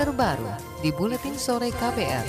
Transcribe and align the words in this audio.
terbaru 0.00 0.48
di 0.80 0.88
Buletin 0.96 1.36
Sore 1.36 1.68
KPR. 1.68 2.24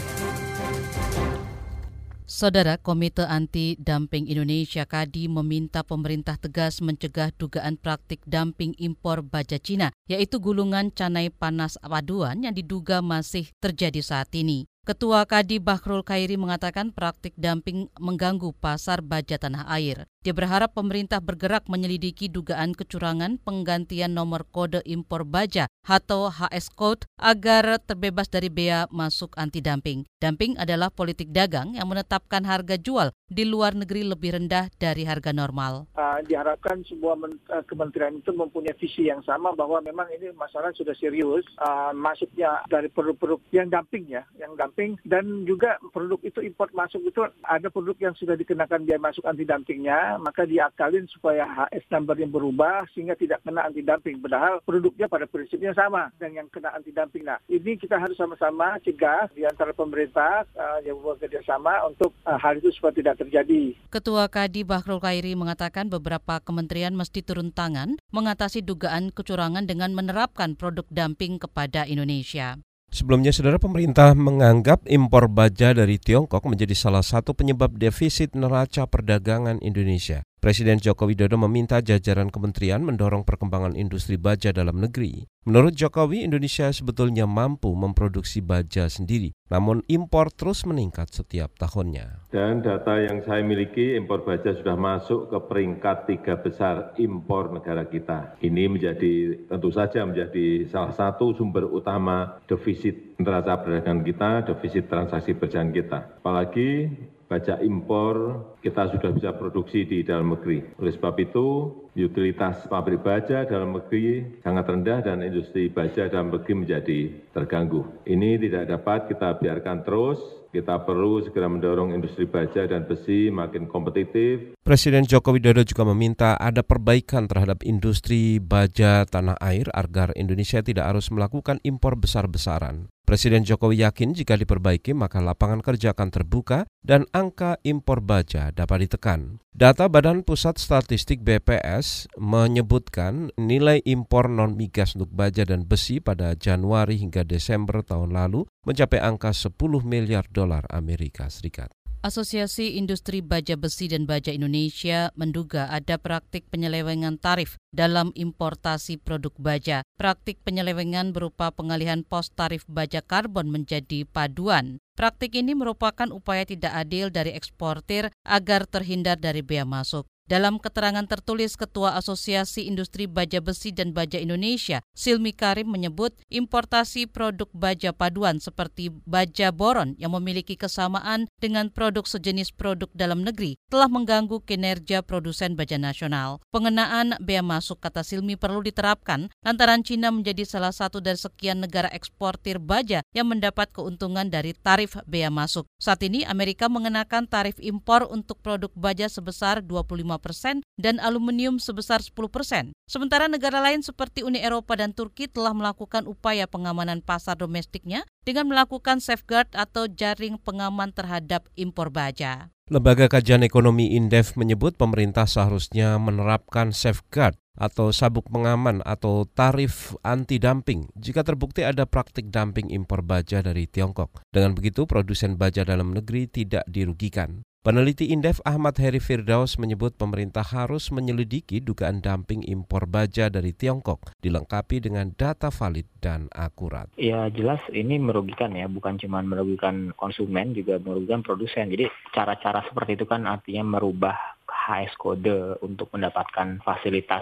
Saudara 2.27 2.75
Komite 2.75 3.23
Anti 3.23 3.79
Dumping 3.79 4.27
Indonesia 4.27 4.83
KADI 4.83 5.31
meminta 5.31 5.79
pemerintah 5.79 6.35
tegas 6.35 6.83
mencegah 6.83 7.31
dugaan 7.31 7.79
praktik 7.79 8.27
dumping 8.27 8.75
impor 8.75 9.23
baja 9.23 9.55
Cina, 9.55 9.95
yaitu 10.11 10.43
gulungan 10.43 10.91
canai 10.91 11.31
panas 11.31 11.79
paduan 11.79 12.43
yang 12.43 12.51
diduga 12.51 12.99
masih 12.99 13.47
terjadi 13.63 14.03
saat 14.03 14.35
ini. 14.35 14.67
Ketua 14.81 15.29
Kadi 15.29 15.61
Bahrul 15.61 16.01
Khairi 16.01 16.41
mengatakan 16.41 16.89
praktik 16.89 17.37
dumping 17.37 17.85
mengganggu 18.01 18.49
pasar 18.57 19.05
baja 19.05 19.37
tanah 19.37 19.69
air. 19.69 20.09
Dia 20.25 20.33
berharap 20.33 20.73
pemerintah 20.73 21.21
bergerak 21.21 21.69
menyelidiki 21.69 22.33
dugaan 22.33 22.73
kecurangan 22.73 23.37
penggantian 23.45 24.17
nomor 24.17 24.41
kode 24.49 24.81
impor 24.89 25.21
baja 25.21 25.69
atau 25.85 26.33
HS 26.33 26.73
Code 26.73 27.05
agar 27.21 27.77
terbebas 27.77 28.25
dari 28.29 28.49
bea 28.49 28.89
masuk 28.89 29.37
anti 29.37 29.61
dumping. 29.61 30.05
Dumping 30.17 30.57
adalah 30.57 30.89
politik 30.89 31.29
dagang 31.29 31.77
yang 31.77 31.85
menetapkan 31.85 32.41
harga 32.41 32.77
jual 32.77 33.13
di 33.29 33.45
luar 33.45 33.77
negeri 33.77 34.01
lebih 34.01 34.33
rendah 34.33 34.69
dari 34.81 35.05
harga 35.05 35.29
normal. 35.29 35.89
Uh, 35.93 36.21
diharapkan 36.25 36.85
sebuah 36.89 37.17
uh, 37.21 37.65
kementerian 37.69 38.17
itu 38.17 38.33
mempunyai 38.33 38.77
visi 38.81 39.09
yang 39.09 39.21
sama 39.25 39.53
bahwa 39.53 39.81
memang 39.81 40.09
ini 40.09 40.33
masalah 40.37 40.73
sudah 40.73 40.93
serius. 40.97 41.45
Uh, 41.57 41.93
masuknya 41.97 42.61
dari 42.69 42.89
produk-produk 42.89 43.41
yang 43.53 43.73
dumping 43.73 44.05
ya, 44.09 44.21
yang 44.37 44.53
dumping 44.53 44.70
dumping 44.71 44.95
dan 45.03 45.43
juga 45.43 45.75
produk 45.91 46.23
itu 46.23 46.39
import 46.39 46.71
masuk 46.71 47.03
itu 47.03 47.19
ada 47.43 47.67
produk 47.67 47.99
yang 47.99 48.15
sudah 48.15 48.39
dikenakan 48.39 48.87
biaya 48.87 49.03
masuk 49.03 49.27
anti 49.27 49.43
dumpingnya 49.43 50.15
maka 50.23 50.47
diakalin 50.47 51.03
supaya 51.11 51.43
HS 51.43 51.91
number 51.91 52.15
yang 52.15 52.31
berubah 52.31 52.87
sehingga 52.95 53.19
tidak 53.19 53.43
kena 53.43 53.67
anti 53.67 53.83
dumping 53.83 54.23
padahal 54.23 54.63
produknya 54.63 55.11
pada 55.11 55.27
prinsipnya 55.27 55.75
sama 55.75 56.07
dan 56.15 56.31
yang 56.31 56.47
kena 56.47 56.71
anti 56.71 56.95
dumping 56.95 57.27
nah 57.27 57.35
ini 57.51 57.75
kita 57.75 57.99
harus 57.99 58.15
sama-sama 58.15 58.79
cegah 58.79 59.27
di 59.35 59.43
antara 59.43 59.75
pemerintah 59.75 60.47
uh, 60.55 60.79
yang 60.87 60.95
bekerja 61.03 61.43
sama 61.43 61.83
untuk 61.83 62.15
uh, 62.23 62.39
hal 62.39 62.55
itu 62.63 62.71
supaya 62.71 62.95
tidak 62.95 63.19
terjadi. 63.19 63.75
Ketua 63.91 64.31
Kadi 64.31 64.63
Bahrul 64.63 65.03
Khairi 65.03 65.35
mengatakan 65.35 65.91
beberapa 65.91 66.39
kementerian 66.39 66.95
mesti 66.95 67.19
turun 67.19 67.51
tangan 67.51 67.99
mengatasi 68.15 68.63
dugaan 68.63 69.11
kecurangan 69.11 69.67
dengan 69.67 69.91
menerapkan 69.91 70.55
produk 70.55 70.87
dumping 70.87 71.41
kepada 71.41 71.83
Indonesia. 71.83 72.61
Sebelumnya, 72.91 73.31
saudara 73.31 73.55
pemerintah 73.55 74.11
menganggap 74.11 74.83
impor 74.83 75.31
baja 75.31 75.71
dari 75.71 75.95
Tiongkok 75.95 76.43
menjadi 76.43 76.75
salah 76.75 76.99
satu 76.99 77.31
penyebab 77.31 77.79
defisit 77.79 78.35
neraca 78.35 78.83
perdagangan 78.83 79.63
Indonesia. 79.63 80.27
Presiden 80.41 80.81
Joko 80.81 81.05
Widodo 81.05 81.37
meminta 81.37 81.85
jajaran 81.85 82.33
kementerian 82.33 82.81
mendorong 82.81 83.21
perkembangan 83.21 83.77
industri 83.77 84.17
baja 84.17 84.49
dalam 84.49 84.81
negeri. 84.81 85.29
Menurut 85.45 85.77
Jokowi, 85.77 86.25
Indonesia 86.25 86.65
sebetulnya 86.73 87.29
mampu 87.29 87.69
memproduksi 87.77 88.41
baja 88.41 88.89
sendiri, 88.89 89.37
namun 89.53 89.85
impor 89.85 90.33
terus 90.33 90.65
meningkat 90.65 91.13
setiap 91.13 91.53
tahunnya. 91.61 92.25
Dan 92.33 92.65
data 92.65 93.05
yang 93.05 93.21
saya 93.21 93.45
miliki, 93.45 93.93
impor 93.93 94.25
baja 94.25 94.57
sudah 94.57 94.73
masuk 94.73 95.29
ke 95.29 95.37
peringkat 95.45 96.09
tiga 96.09 96.33
besar 96.41 96.97
impor 96.97 97.53
negara 97.53 97.85
kita. 97.85 98.33
Ini 98.41 98.65
menjadi 98.65 99.45
tentu 99.45 99.69
saja 99.69 100.09
menjadi 100.09 100.65
salah 100.73 100.97
satu 100.97 101.37
sumber 101.37 101.69
utama 101.69 102.41
defisit 102.49 103.13
neraca 103.21 103.61
perdagangan 103.61 104.01
kita, 104.01 104.29
defisit 104.49 104.89
transaksi 104.89 105.37
berjalan 105.37 105.69
kita. 105.69 106.17
Apalagi 106.17 106.89
baja 107.31 107.55
impor 107.63 108.43
kita 108.59 108.91
sudah 108.91 109.15
bisa 109.15 109.31
produksi 109.39 109.87
di 109.87 110.03
dalam 110.03 110.35
negeri. 110.35 110.75
Oleh 110.83 110.91
sebab 110.91 111.15
itu, 111.23 111.47
utilitas 111.95 112.63
pabrik 112.71 113.03
baja 113.03 113.43
dalam 113.43 113.75
negeri 113.75 114.39
sangat 114.39 114.65
rendah 114.67 114.99
dan 115.03 115.19
industri 115.19 115.67
baja 115.67 116.07
dalam 116.07 116.31
negeri 116.31 116.53
menjadi 116.55 116.99
terganggu. 117.35 117.83
Ini 118.07 118.39
tidak 118.39 118.71
dapat 118.71 118.99
kita 119.11 119.39
biarkan 119.39 119.83
terus 119.83 120.19
kita 120.51 120.83
perlu 120.83 121.23
segera 121.23 121.47
mendorong 121.47 121.95
industri 121.95 122.27
baja 122.27 122.67
dan 122.67 122.83
besi 122.83 123.31
makin 123.31 123.71
kompetitif. 123.71 124.51
Presiden 124.59 125.07
Joko 125.07 125.31
Widodo 125.31 125.63
juga 125.63 125.87
meminta 125.87 126.35
ada 126.35 126.59
perbaikan 126.59 127.25
terhadap 127.31 127.63
industri 127.63 128.43
baja 128.43 129.07
tanah 129.07 129.39
air 129.39 129.71
agar 129.71 130.11
Indonesia 130.19 130.59
tidak 130.59 130.91
harus 130.91 131.07
melakukan 131.07 131.63
impor 131.63 131.95
besar-besaran. 131.95 132.91
Presiden 133.11 133.43
Jokowi 133.43 133.83
yakin 133.83 134.15
jika 134.15 134.39
diperbaiki 134.39 134.95
maka 134.95 135.19
lapangan 135.19 135.59
kerja 135.59 135.91
akan 135.91 136.15
terbuka 136.15 136.63
dan 136.79 137.03
angka 137.11 137.59
impor 137.67 137.99
baja 137.99 138.55
dapat 138.55 138.87
ditekan. 138.87 139.43
Data 139.51 139.91
Badan 139.91 140.23
Pusat 140.23 140.55
Statistik 140.63 141.19
BPS 141.19 141.80
menyebutkan 142.15 143.33
nilai 143.35 143.83
impor 143.83 144.31
non-migas 144.31 144.95
untuk 144.95 145.11
baja 145.11 145.43
dan 145.43 145.67
besi 145.67 145.99
pada 145.99 146.33
Januari 146.37 146.97
hingga 147.01 147.27
Desember 147.27 147.83
tahun 147.83 148.15
lalu 148.15 148.47
mencapai 148.63 149.01
angka 149.01 149.35
10 149.35 149.53
miliar 149.83 150.25
dolar 150.31 150.63
Amerika 150.71 151.27
Serikat. 151.27 151.73
Asosiasi 152.01 152.81
Industri 152.81 153.21
Baja 153.21 153.53
Besi 153.53 153.85
dan 153.85 154.09
Baja 154.09 154.33
Indonesia 154.33 155.13
menduga 155.13 155.69
ada 155.69 156.01
praktik 156.01 156.49
penyelewengan 156.49 157.21
tarif 157.21 157.61
dalam 157.69 158.09
importasi 158.17 158.97
produk 158.97 159.29
baja. 159.37 159.85
Praktik 160.01 160.41
penyelewengan 160.41 161.13
berupa 161.13 161.53
pengalihan 161.53 162.01
pos 162.01 162.33
tarif 162.33 162.65
baja 162.65 163.05
karbon 163.05 163.53
menjadi 163.53 164.09
paduan. 164.09 164.81
Praktik 164.97 165.37
ini 165.37 165.53
merupakan 165.53 166.09
upaya 166.09 166.41
tidak 166.41 166.73
adil 166.73 167.13
dari 167.13 167.37
eksportir 167.37 168.09
agar 168.25 168.65
terhindar 168.65 169.21
dari 169.21 169.45
bea 169.45 169.61
masuk. 169.61 170.09
Dalam 170.31 170.63
keterangan 170.63 171.03
tertulis 171.11 171.59
Ketua 171.59 171.99
Asosiasi 171.99 172.63
Industri 172.63 173.03
Baja 173.03 173.43
Besi 173.43 173.75
dan 173.75 173.91
Baja 173.91 174.15
Indonesia, 174.15 174.79
Silmi 174.95 175.35
Karim 175.35 175.67
menyebut 175.67 176.15
importasi 176.31 177.03
produk 177.11 177.51
baja 177.51 177.91
paduan 177.91 178.39
seperti 178.39 178.95
baja 179.03 179.51
boron 179.51 179.91
yang 179.99 180.15
memiliki 180.15 180.55
kesamaan 180.55 181.27
dengan 181.43 181.67
produk 181.67 182.07
sejenis 182.07 182.55
produk 182.55 182.87
dalam 182.95 183.27
negeri 183.27 183.59
telah 183.67 183.91
mengganggu 183.91 184.39
kinerja 184.47 185.03
produsen 185.03 185.59
baja 185.59 185.75
nasional. 185.75 186.39
Pengenaan 186.55 187.19
bea 187.19 187.43
masuk 187.43 187.83
kata 187.83 187.99
Silmi 187.99 188.39
perlu 188.39 188.63
diterapkan 188.63 189.27
lantaran 189.43 189.83
Cina 189.83 190.15
menjadi 190.15 190.47
salah 190.47 190.71
satu 190.71 191.03
dari 191.03 191.19
sekian 191.19 191.59
negara 191.59 191.91
eksportir 191.91 192.55
baja 192.55 193.03
yang 193.11 193.27
mendapat 193.27 193.67
keuntungan 193.75 194.31
dari 194.31 194.55
tarif 194.55 194.95
bea 195.03 195.27
masuk. 195.27 195.67
Saat 195.75 196.07
ini 196.07 196.23
Amerika 196.23 196.71
mengenakan 196.71 197.27
tarif 197.27 197.59
impor 197.59 198.07
untuk 198.07 198.39
produk 198.39 198.71
baja 198.79 199.11
sebesar 199.11 199.59
25 199.59 200.20
persen 200.21 200.61
dan 200.77 201.01
aluminium 201.01 201.57
sebesar 201.57 202.05
10 202.05 202.13
persen. 202.29 202.71
Sementara 202.85 203.25
negara 203.25 203.57
lain 203.59 203.81
seperti 203.81 204.21
Uni 204.21 204.37
Eropa 204.37 204.77
dan 204.77 204.93
Turki 204.93 205.25
telah 205.25 205.57
melakukan 205.57 206.05
upaya 206.05 206.45
pengamanan 206.45 207.01
pasar 207.01 207.35
domestiknya 207.41 208.05
dengan 208.21 208.45
melakukan 208.45 209.01
safeguard 209.01 209.49
atau 209.57 209.89
jaring 209.89 210.37
pengaman 210.37 210.93
terhadap 210.93 211.49
impor 211.57 211.89
baja. 211.89 212.53
Lembaga 212.71 213.11
Kajian 213.11 213.43
Ekonomi 213.43 213.99
Indef 213.99 214.39
menyebut 214.39 214.79
pemerintah 214.79 215.27
seharusnya 215.27 215.99
menerapkan 215.99 216.71
safeguard 216.71 217.35
atau 217.59 217.91
sabuk 217.91 218.31
pengaman 218.31 218.79
atau 218.87 219.27
tarif 219.27 219.91
anti-dumping 220.07 220.87
jika 220.95 221.27
terbukti 221.27 221.67
ada 221.67 221.83
praktik 221.83 222.31
dumping 222.31 222.71
impor 222.71 223.03
baja 223.03 223.43
dari 223.43 223.67
Tiongkok. 223.67 224.23
Dengan 224.31 224.55
begitu, 224.55 224.87
produsen 224.87 225.35
baja 225.35 225.67
dalam 225.67 225.91
negeri 225.91 226.31
tidak 226.31 226.63
dirugikan. 226.71 227.43
Peneliti 227.61 228.09
Indef 228.09 228.41
Ahmad 228.41 228.73
Heri 228.81 228.97
Firdaus 228.97 229.61
menyebut 229.61 229.93
pemerintah 229.93 230.41
harus 230.41 230.89
menyelidiki 230.89 231.61
dugaan 231.61 232.01
dumping 232.01 232.41
impor 232.41 232.89
baja 232.89 233.29
dari 233.29 233.53
Tiongkok, 233.53 234.17
dilengkapi 234.17 234.81
dengan 234.81 235.13
data 235.13 235.53
valid 235.53 235.85
dan 236.01 236.25
akurat. 236.33 236.89
Ya 236.97 237.29
jelas 237.29 237.61
ini 237.69 238.01
merugikan 238.01 238.57
ya, 238.57 238.65
bukan 238.65 238.97
cuma 238.97 239.21
merugikan 239.21 239.93
konsumen, 239.93 240.57
juga 240.57 240.81
merugikan 240.81 241.21
produsen. 241.21 241.69
Jadi 241.69 241.85
cara-cara 242.09 242.65
seperti 242.65 242.97
itu 242.97 243.05
kan 243.05 243.29
artinya 243.29 243.77
merubah 243.77 244.17
HS 244.49 244.97
kode 244.97 245.61
untuk 245.61 245.93
mendapatkan 245.93 246.65
fasilitas 246.65 247.21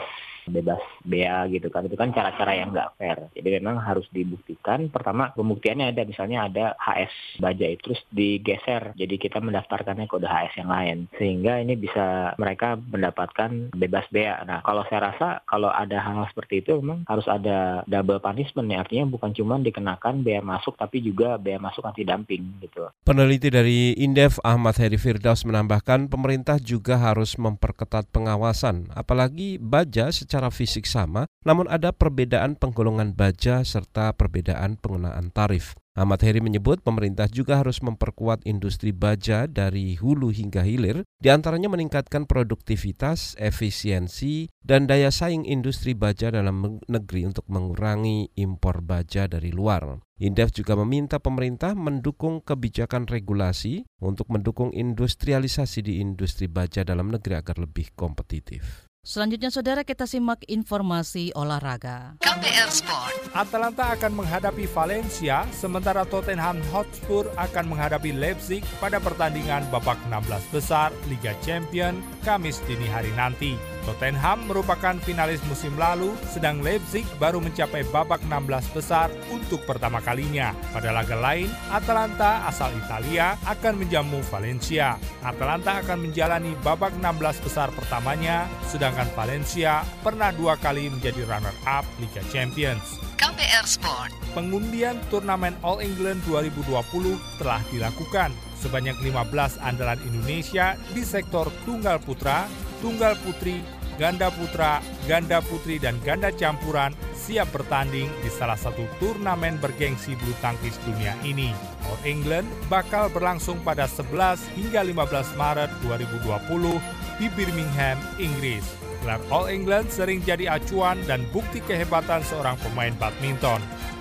bebas 0.49 0.81
bea 1.05 1.45
gitu 1.47 1.69
kan. 1.69 1.85
Itu 1.85 1.95
kan 1.95 2.11
cara-cara 2.11 2.57
yang 2.57 2.73
nggak 2.73 2.97
fair. 2.97 3.17
Jadi 3.37 3.49
memang 3.61 3.81
harus 3.81 4.05
dibuktikan. 4.09 4.89
Pertama 4.89 5.31
pembuktiannya 5.33 5.93
ada. 5.93 6.01
Misalnya 6.05 6.49
ada 6.49 6.65
HS 6.79 7.41
baja 7.41 7.65
itu 7.69 7.81
terus 7.89 8.01
digeser. 8.13 8.93
Jadi 8.93 9.15
kita 9.17 9.41
mendaftarkannya 9.41 10.05
kode 10.05 10.29
HS 10.29 10.61
yang 10.61 10.69
lain. 10.69 10.97
Sehingga 11.17 11.57
ini 11.57 11.73
bisa 11.73 12.37
mereka 12.37 12.77
mendapatkan 12.77 13.73
bebas 13.73 14.05
bea. 14.13 14.41
Nah 14.45 14.61
kalau 14.61 14.85
saya 14.87 15.11
rasa 15.11 15.41
kalau 15.49 15.73
ada 15.73 15.97
hal, 15.99 16.21
-hal 16.23 16.29
seperti 16.29 16.61
itu 16.61 16.77
memang 16.79 17.03
harus 17.09 17.25
ada 17.25 17.81
double 17.89 18.21
punishment 18.21 18.69
ya 18.69 18.85
artinya 18.85 19.09
bukan 19.09 19.33
cuma 19.35 19.59
dikenakan 19.59 20.21
bea 20.23 20.39
masuk 20.39 20.77
tapi 20.77 21.03
juga 21.03 21.35
bea 21.35 21.57
masuk 21.57 21.83
anti 21.83 22.07
dumping 22.07 22.45
gitu. 22.63 22.87
Peneliti 23.03 23.51
dari 23.51 23.91
Indef 23.99 24.39
Ahmad 24.45 24.79
Heri 24.79 24.95
Firdaus 24.95 25.43
menambahkan 25.43 26.07
pemerintah 26.07 26.61
juga 26.61 26.95
harus 26.95 27.35
memperketat 27.35 28.07
pengawasan. 28.13 28.93
Apalagi 28.95 29.59
baja 29.59 30.13
secara 30.13 30.38
secara 30.39 30.55
fisik 30.55 30.87
sama, 30.87 31.27
namun 31.43 31.67
ada 31.67 31.91
perbedaan 31.91 32.55
penggolongan 32.55 33.11
baja 33.11 33.59
serta 33.67 34.15
perbedaan 34.15 34.79
pengenaan 34.79 35.35
tarif. 35.35 35.75
Ahmad 35.99 36.23
Heri 36.23 36.39
menyebut 36.39 36.79
pemerintah 36.79 37.27
juga 37.27 37.59
harus 37.59 37.83
memperkuat 37.83 38.47
industri 38.47 38.95
baja 38.95 39.51
dari 39.51 39.99
hulu 39.99 40.31
hingga 40.31 40.63
hilir, 40.63 41.03
di 41.19 41.27
antaranya 41.27 41.67
meningkatkan 41.67 42.23
produktivitas, 42.23 43.35
efisiensi, 43.35 44.47
dan 44.63 44.87
daya 44.87 45.11
saing 45.11 45.43
industri 45.43 45.91
baja 45.91 46.31
dalam 46.31 46.79
negeri 46.87 47.27
untuk 47.27 47.43
mengurangi 47.51 48.31
impor 48.39 48.79
baja 48.79 49.27
dari 49.27 49.51
luar. 49.51 49.99
Indef 50.23 50.55
juga 50.55 50.79
meminta 50.79 51.19
pemerintah 51.19 51.75
mendukung 51.75 52.39
kebijakan 52.47 53.03
regulasi 53.03 53.83
untuk 53.99 54.31
mendukung 54.31 54.71
industrialisasi 54.71 55.83
di 55.83 55.99
industri 55.99 56.47
baja 56.47 56.87
dalam 56.87 57.11
negeri 57.11 57.35
agar 57.35 57.59
lebih 57.59 57.91
kompetitif. 57.91 58.88
Selanjutnya 59.09 59.49
saudara 59.49 59.81
kita 59.81 60.05
simak 60.05 60.45
informasi 60.45 61.33
olahraga. 61.33 62.21
KPR 62.21 62.69
Sport. 62.69 63.33
Atalanta 63.33 63.97
akan 63.97 64.21
menghadapi 64.21 64.69
Valencia, 64.69 65.49
sementara 65.49 66.05
Tottenham 66.05 66.61
Hotspur 66.69 67.25
akan 67.33 67.73
menghadapi 67.73 68.13
Leipzig 68.13 68.61
pada 68.77 69.01
pertandingan 69.01 69.65
babak 69.73 69.97
16 70.13 70.53
besar 70.53 70.93
Liga 71.09 71.33
Champion 71.41 71.97
Kamis 72.21 72.61
dini 72.69 72.85
hari 72.85 73.09
nanti. 73.17 73.57
Tottenham 73.89 74.45
merupakan 74.45 75.01
finalis 75.01 75.41
musim 75.49 75.73
lalu, 75.73 76.13
sedang 76.29 76.61
Leipzig 76.61 77.09
baru 77.17 77.41
mencapai 77.41 77.81
babak 77.89 78.21
16 78.21 78.77
besar 78.77 79.09
untuk 79.33 79.65
pertama 79.65 79.97
kalinya. 79.97 80.53
Pada 80.69 80.93
laga 80.93 81.17
lain, 81.17 81.49
Atalanta 81.73 82.45
asal 82.45 82.69
Italia 82.77 83.33
akan 83.49 83.81
menjamu 83.81 84.21
Valencia. 84.29 85.01
Atalanta 85.25 85.81
akan 85.81 86.05
menjalani 86.05 86.53
babak 86.61 86.93
16 87.01 87.41
besar 87.41 87.73
pertamanya, 87.73 88.45
sedangkan 88.69 89.09
Valencia 89.17 89.81
pernah 90.05 90.29
dua 90.37 90.53
kali 90.61 90.85
menjadi 90.93 91.25
runner-up 91.25 91.81
Liga 91.97 92.21
Champions. 92.29 93.01
KPR 93.17 93.65
Sport. 93.65 94.13
Pengundian 94.37 95.01
turnamen 95.09 95.57
All 95.65 95.81
England 95.81 96.21
2020 96.29 97.17
telah 97.41 97.59
dilakukan. 97.73 98.29
Sebanyak 98.61 99.01
15 99.01 99.57
andalan 99.65 99.97
Indonesia 100.05 100.77
di 100.93 101.01
sektor 101.01 101.49
tunggal 101.65 101.97
putra, 102.03 102.45
tunggal 102.83 103.15
putri, 103.23 103.78
ganda 103.99 104.31
putra, 104.31 104.79
ganda 105.05 105.43
putri, 105.43 105.75
dan 105.75 105.99
ganda 106.07 106.31
campuran 106.31 106.95
siap 107.11 107.51
bertanding 107.51 108.07
di 108.23 108.31
salah 108.31 108.55
satu 108.55 108.87
turnamen 108.97 109.59
bergengsi 109.59 110.15
bulu 110.15 110.31
tangkis 110.39 110.79
dunia 110.87 111.13
ini. 111.27 111.51
All 111.85 111.99
England 112.07 112.47
bakal 112.71 113.11
berlangsung 113.11 113.59
pada 113.61 113.85
11 113.85 114.39
hingga 114.55 114.87
15 114.87 115.35
Maret 115.35 115.69
2020 115.83 116.79
di 117.19 117.27
Birmingham, 117.35 117.99
Inggris. 118.15 118.63
Gelar 119.03 119.19
All 119.27 119.51
England 119.51 119.91
sering 119.91 120.23
jadi 120.23 120.55
acuan 120.55 120.97
dan 121.03 121.27
bukti 121.35 121.59
kehebatan 121.67 122.23
seorang 122.23 122.55
pemain 122.63 122.95
badminton. 122.95 123.59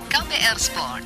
KPR 0.09 0.56
Sport. 0.56 1.03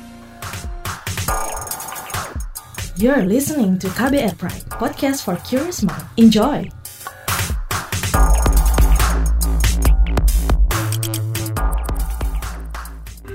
You're 2.93 3.25
listening 3.25 3.81
to 3.81 3.89
KBR 3.89 4.37
Pride, 4.37 4.69
podcast 4.69 5.25
for 5.25 5.41
curious 5.41 5.81
mind. 5.81 6.05
Enjoy! 6.15 6.82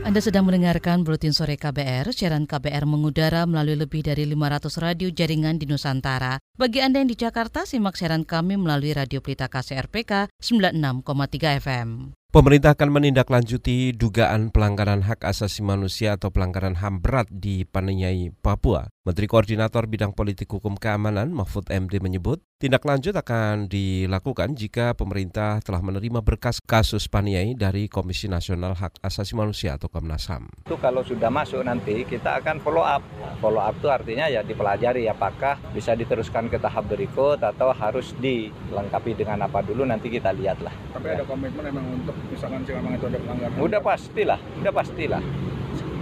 Anda 0.08 0.24
sedang 0.24 0.48
mendengarkan 0.48 1.04
Buletin 1.04 1.36
Sore 1.36 1.60
KBR. 1.60 2.16
Siaran 2.16 2.48
KBR 2.48 2.88
mengudara 2.88 3.44
melalui 3.44 3.76
lebih 3.76 4.00
dari 4.00 4.24
500 4.24 4.80
radio 4.80 5.12
jaringan 5.12 5.60
di 5.60 5.68
Nusantara. 5.68 6.40
Bagi 6.56 6.80
Anda 6.80 7.04
yang 7.04 7.12
di 7.12 7.16
Jakarta, 7.20 7.68
simak 7.68 8.00
siaran 8.00 8.24
kami 8.24 8.56
melalui 8.56 8.96
Radio 8.96 9.20
Pelita 9.20 9.52
KCRPK 9.52 10.32
96,3 10.40 11.60
FM. 11.60 12.16
Pemerintah 12.28 12.76
akan 12.76 12.92
menindaklanjuti 12.92 13.96
dugaan 13.96 14.52
pelanggaran 14.52 15.00
hak 15.00 15.24
asasi 15.24 15.64
manusia 15.64 16.20
atau 16.20 16.28
pelanggaran 16.28 16.76
HAM 16.76 17.00
berat 17.00 17.24
di 17.32 17.64
Paniai, 17.64 18.36
Papua. 18.44 18.84
Menteri 19.08 19.24
Koordinator 19.24 19.88
Bidang 19.88 20.12
Politik 20.12 20.52
Hukum 20.52 20.76
Keamanan 20.76 21.32
Mahfud 21.32 21.72
MD 21.72 21.96
menyebut 21.96 22.44
tindak 22.60 22.84
lanjut 22.84 23.16
akan 23.16 23.64
dilakukan 23.72 24.52
jika 24.52 24.92
pemerintah 24.92 25.64
telah 25.64 25.80
menerima 25.80 26.20
berkas 26.20 26.60
kasus 26.60 27.08
Paniai 27.08 27.56
dari 27.56 27.88
Komisi 27.88 28.28
Nasional 28.28 28.76
Hak 28.76 29.00
Asasi 29.00 29.32
Manusia 29.32 29.80
atau 29.80 29.88
Komnas 29.88 30.28
HAM. 30.28 30.52
Itu 30.68 30.76
kalau 30.76 31.00
sudah 31.00 31.32
masuk 31.32 31.64
nanti 31.64 32.04
kita 32.04 32.36
akan 32.44 32.60
follow 32.60 32.84
up. 32.84 33.00
Follow 33.40 33.64
up 33.64 33.80
itu 33.80 33.88
artinya 33.88 34.28
ya 34.28 34.44
dipelajari 34.44 35.08
apakah 35.08 35.56
bisa 35.72 35.96
diteruskan 35.96 36.52
ke 36.52 36.60
tahap 36.60 36.84
berikut 36.92 37.40
atau 37.40 37.72
harus 37.72 38.12
dilengkapi 38.20 39.16
dengan 39.16 39.48
apa 39.48 39.64
dulu 39.64 39.88
nanti 39.88 40.12
kita 40.12 40.36
lihatlah. 40.36 40.76
Tapi 40.92 41.16
ada 41.16 41.24
komitmen 41.24 41.64
memang 41.64 41.96
untuk 41.96 42.17
misalkan 42.30 42.62
jika 42.66 42.78
memang 42.82 42.98
itu 42.98 43.06
ada 43.08 43.18
pelanggaran. 43.22 43.56
Udah 43.58 43.80
pastilah, 43.80 44.40
udah 44.62 44.72
pastilah. 44.72 45.22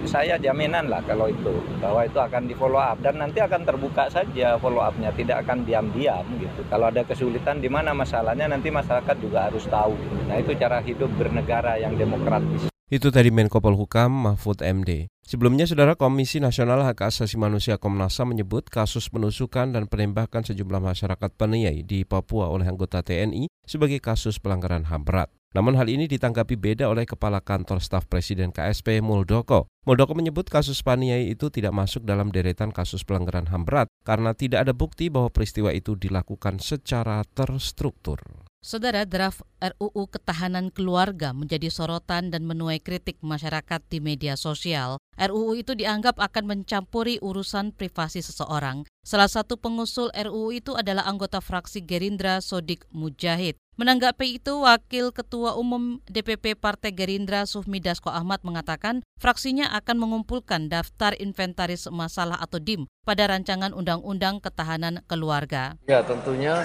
Saya 0.06 0.38
jaminan 0.38 0.86
lah 0.86 1.02
kalau 1.02 1.26
itu 1.26 1.50
bahwa 1.82 2.06
itu 2.06 2.14
akan 2.14 2.46
di 2.46 2.54
follow 2.54 2.78
up 2.78 3.02
dan 3.02 3.18
nanti 3.18 3.42
akan 3.42 3.66
terbuka 3.66 4.06
saja 4.06 4.54
follow 4.62 4.78
upnya 4.78 5.10
tidak 5.10 5.42
akan 5.42 5.66
diam-diam 5.66 6.22
gitu. 6.38 6.62
Kalau 6.70 6.86
ada 6.88 7.02
kesulitan 7.02 7.58
di 7.58 7.66
mana 7.66 7.90
masalahnya 7.90 8.46
nanti 8.46 8.70
masyarakat 8.70 9.16
juga 9.18 9.50
harus 9.50 9.66
tahu. 9.66 9.98
Nah 10.30 10.38
itu 10.38 10.54
cara 10.54 10.78
hidup 10.78 11.10
bernegara 11.18 11.82
yang 11.82 11.98
demokratis. 11.98 12.70
Itu 12.86 13.10
tadi 13.10 13.34
Menko 13.34 13.58
Polhukam 13.58 14.14
Mahfud 14.14 14.62
MD. 14.62 15.10
Sebelumnya, 15.26 15.66
Saudara 15.66 15.98
Komisi 15.98 16.38
Nasional 16.38 16.86
Hak 16.86 17.02
Asasi 17.10 17.34
Manusia 17.34 17.82
Komnas 17.82 18.14
HAM 18.14 18.30
menyebut 18.30 18.70
kasus 18.70 19.10
penusukan 19.10 19.74
dan 19.74 19.90
penembakan 19.90 20.46
sejumlah 20.46 20.78
masyarakat 20.78 21.34
Paniai 21.34 21.82
di 21.82 22.06
Papua 22.06 22.46
oleh 22.46 22.62
anggota 22.70 23.02
TNI 23.02 23.50
sebagai 23.66 23.98
kasus 23.98 24.38
pelanggaran 24.38 24.86
HAM 24.86 25.02
berat. 25.02 25.34
Namun 25.56 25.72
hal 25.80 25.88
ini 25.88 26.04
ditanggapi 26.04 26.52
beda 26.60 26.84
oleh 26.92 27.08
Kepala 27.08 27.40
Kantor 27.40 27.80
Staf 27.80 28.04
Presiden 28.04 28.52
KSP 28.52 29.00
Muldoko. 29.00 29.72
Muldoko 29.86 30.18
menyebut 30.18 30.50
kasus 30.50 30.82
Paniai 30.82 31.30
itu 31.30 31.46
tidak 31.46 31.70
masuk 31.70 32.02
dalam 32.02 32.34
deretan 32.34 32.74
kasus 32.74 33.06
pelanggaran 33.06 33.46
HAM 33.46 33.62
berat 33.62 33.86
karena 34.02 34.34
tidak 34.34 34.66
ada 34.66 34.74
bukti 34.74 35.06
bahwa 35.06 35.30
peristiwa 35.30 35.70
itu 35.70 35.94
dilakukan 35.94 36.58
secara 36.58 37.22
terstruktur. 37.22 38.18
Saudara, 38.66 39.06
draft 39.06 39.46
RUU 39.62 40.10
Ketahanan 40.10 40.74
Keluarga 40.74 41.30
menjadi 41.30 41.70
sorotan 41.70 42.34
dan 42.34 42.50
menuai 42.50 42.82
kritik 42.82 43.22
masyarakat 43.22 43.78
di 43.86 44.02
media 44.02 44.34
sosial. 44.34 44.98
RUU 45.14 45.54
itu 45.54 45.78
dianggap 45.78 46.18
akan 46.18 46.50
mencampuri 46.50 47.22
urusan 47.22 47.70
privasi 47.70 48.26
seseorang. 48.26 48.82
Salah 49.06 49.30
satu 49.30 49.54
pengusul 49.54 50.10
RUU 50.10 50.50
itu 50.50 50.74
adalah 50.74 51.06
anggota 51.06 51.38
fraksi 51.38 51.78
Gerindra 51.78 52.42
Sodik 52.42 52.90
Mujahid. 52.90 53.54
Menanggapi 53.76 54.40
itu, 54.40 54.64
Wakil 54.64 55.12
Ketua 55.12 55.54
Umum 55.54 56.00
DPP 56.08 56.58
Partai 56.58 56.90
Gerindra 56.90 57.46
Sufmi 57.46 57.76
Dasko 57.78 58.10
Ahmad 58.10 58.40
mengatakan 58.42 59.04
fraksinya 59.20 59.75
akan 59.78 59.96
mengumpulkan 60.00 60.72
daftar 60.72 61.12
inventaris 61.16 61.88
masalah 61.92 62.40
atau 62.40 62.56
DIM 62.56 62.88
pada 63.04 63.28
rancangan 63.28 63.76
Undang-Undang 63.76 64.42
Ketahanan 64.42 65.04
Keluarga. 65.06 65.76
Ya, 65.86 66.00
tentunya 66.02 66.64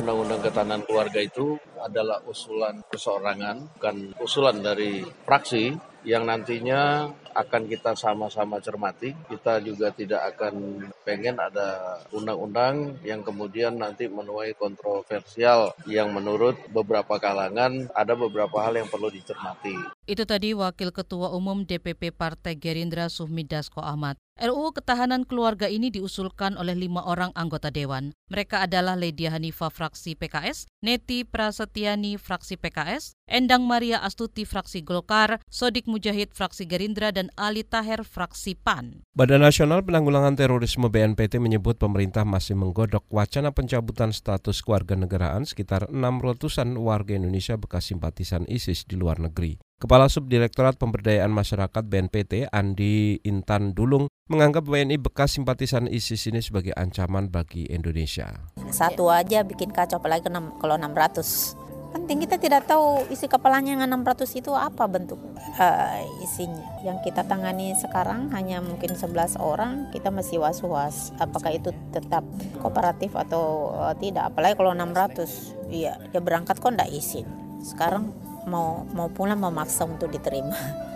Undang-Undang 0.00 0.40
Ketahanan 0.42 0.82
Keluarga 0.88 1.20
itu 1.22 1.60
adalah 1.78 2.24
usulan 2.26 2.82
perseorangan, 2.88 3.76
bukan 3.78 3.96
usulan 4.18 4.58
dari 4.64 5.04
fraksi 5.28 5.76
yang 6.06 6.26
nantinya 6.26 7.12
akan 7.36 7.68
kita 7.68 7.92
sama-sama 7.92 8.56
cermati. 8.64 9.12
Kita 9.28 9.60
juga 9.60 9.92
tidak 9.92 10.34
akan 10.34 10.86
pengen 11.04 11.36
ada 11.36 12.00
undang-undang 12.10 12.96
yang 13.04 13.20
kemudian 13.20 13.76
nanti 13.76 14.08
menuai 14.08 14.56
kontroversial 14.56 15.76
yang 15.84 16.10
menurut 16.16 16.56
beberapa 16.72 17.20
kalangan 17.20 17.92
ada 17.92 18.16
beberapa 18.16 18.58
hal 18.64 18.80
yang 18.80 18.88
perlu 18.88 19.12
dicermati. 19.12 19.76
Itu 20.08 20.24
tadi 20.24 20.56
Wakil 20.56 20.90
Ketua 20.90 21.34
Umum 21.36 21.68
DPP 21.68 22.16
Partai 22.16 22.56
Gerindra 22.56 23.12
Suhmi 23.12 23.44
Dasko 23.44 23.84
Ahmad. 23.84 24.16
RUU 24.36 24.76
Ketahanan 24.76 25.24
Keluarga 25.24 25.64
ini 25.64 25.88
diusulkan 25.88 26.60
oleh 26.60 26.76
lima 26.76 27.00
orang 27.08 27.32
anggota 27.32 27.72
Dewan. 27.72 28.12
Mereka 28.28 28.68
adalah 28.68 28.92
Ledia 28.92 29.32
Hanifa 29.32 29.72
fraksi 29.72 30.12
PKS, 30.12 30.68
Neti 30.84 31.24
Prasetyani 31.24 32.20
fraksi 32.20 32.60
PKS, 32.60 33.16
Endang 33.24 33.64
Maria 33.64 34.04
Astuti 34.04 34.44
fraksi 34.44 34.84
Golkar, 34.84 35.40
Sodik 35.48 35.88
Mujahid 35.88 36.36
fraksi 36.36 36.68
Gerindra, 36.68 37.16
dan 37.16 37.25
Ali 37.34 37.66
Taher 37.66 38.06
fraksi 38.06 38.54
PAN. 38.54 39.02
Badan 39.18 39.42
Nasional 39.42 39.82
Penanggulangan 39.82 40.38
Terorisme 40.38 40.86
BNPT 40.86 41.42
menyebut 41.42 41.74
pemerintah 41.74 42.22
masih 42.22 42.54
menggodok 42.54 43.02
wacana 43.10 43.50
pencabutan 43.50 44.14
status 44.14 44.62
keluarga 44.62 44.94
negaraan 44.94 45.42
sekitar 45.42 45.90
600-an 45.90 46.78
warga 46.78 47.18
Indonesia 47.18 47.58
bekas 47.58 47.90
simpatisan 47.90 48.46
ISIS 48.46 48.86
di 48.86 48.94
luar 48.94 49.18
negeri. 49.18 49.58
Kepala 49.76 50.08
Subdirektorat 50.08 50.80
Pemberdayaan 50.80 51.28
Masyarakat 51.28 51.84
BNPT, 51.84 52.48
Andi 52.48 53.20
Intan 53.28 53.76
Dulung, 53.76 54.08
menganggap 54.24 54.64
WNI 54.64 54.96
bekas 54.96 55.36
simpatisan 55.36 55.84
ISIS 55.84 56.32
ini 56.32 56.40
sebagai 56.40 56.72
ancaman 56.72 57.28
bagi 57.28 57.68
Indonesia. 57.68 58.48
Satu 58.72 59.12
aja 59.12 59.44
bikin 59.44 59.76
kacau, 59.76 60.00
apalagi 60.00 60.32
kalau 60.32 60.80
600. 60.80 61.65
Penting 61.94 62.22
kita 62.22 62.36
tidak 62.36 62.66
tahu 62.66 63.06
isi 63.10 63.30
kepalanya 63.30 63.78
yang 63.78 64.02
600 64.02 64.26
itu 64.38 64.52
apa 64.54 64.86
bentuk 64.90 65.18
uh, 65.58 66.00
isinya. 66.22 66.82
Yang 66.82 67.10
kita 67.10 67.22
tangani 67.26 67.74
sekarang 67.78 68.30
hanya 68.34 68.58
mungkin 68.62 68.94
11 68.94 69.38
orang, 69.38 69.90
kita 69.94 70.10
masih 70.10 70.42
was-was 70.42 71.14
apakah 71.22 71.54
itu 71.54 71.70
tetap 71.94 72.22
kooperatif 72.58 73.14
atau 73.14 73.74
uh, 73.74 73.94
tidak. 73.98 74.34
Apalagi 74.34 74.58
kalau 74.58 74.74
600, 74.74 75.72
iya 75.72 75.98
dia 76.10 76.20
berangkat 76.20 76.58
kok 76.58 76.72
enggak 76.74 76.90
izin. 76.90 77.26
Sekarang 77.62 78.10
mau 78.46 78.86
mau 78.94 79.10
pulang 79.10 79.38
memaksa 79.38 79.86
untuk 79.86 80.10
diterima. 80.10 80.56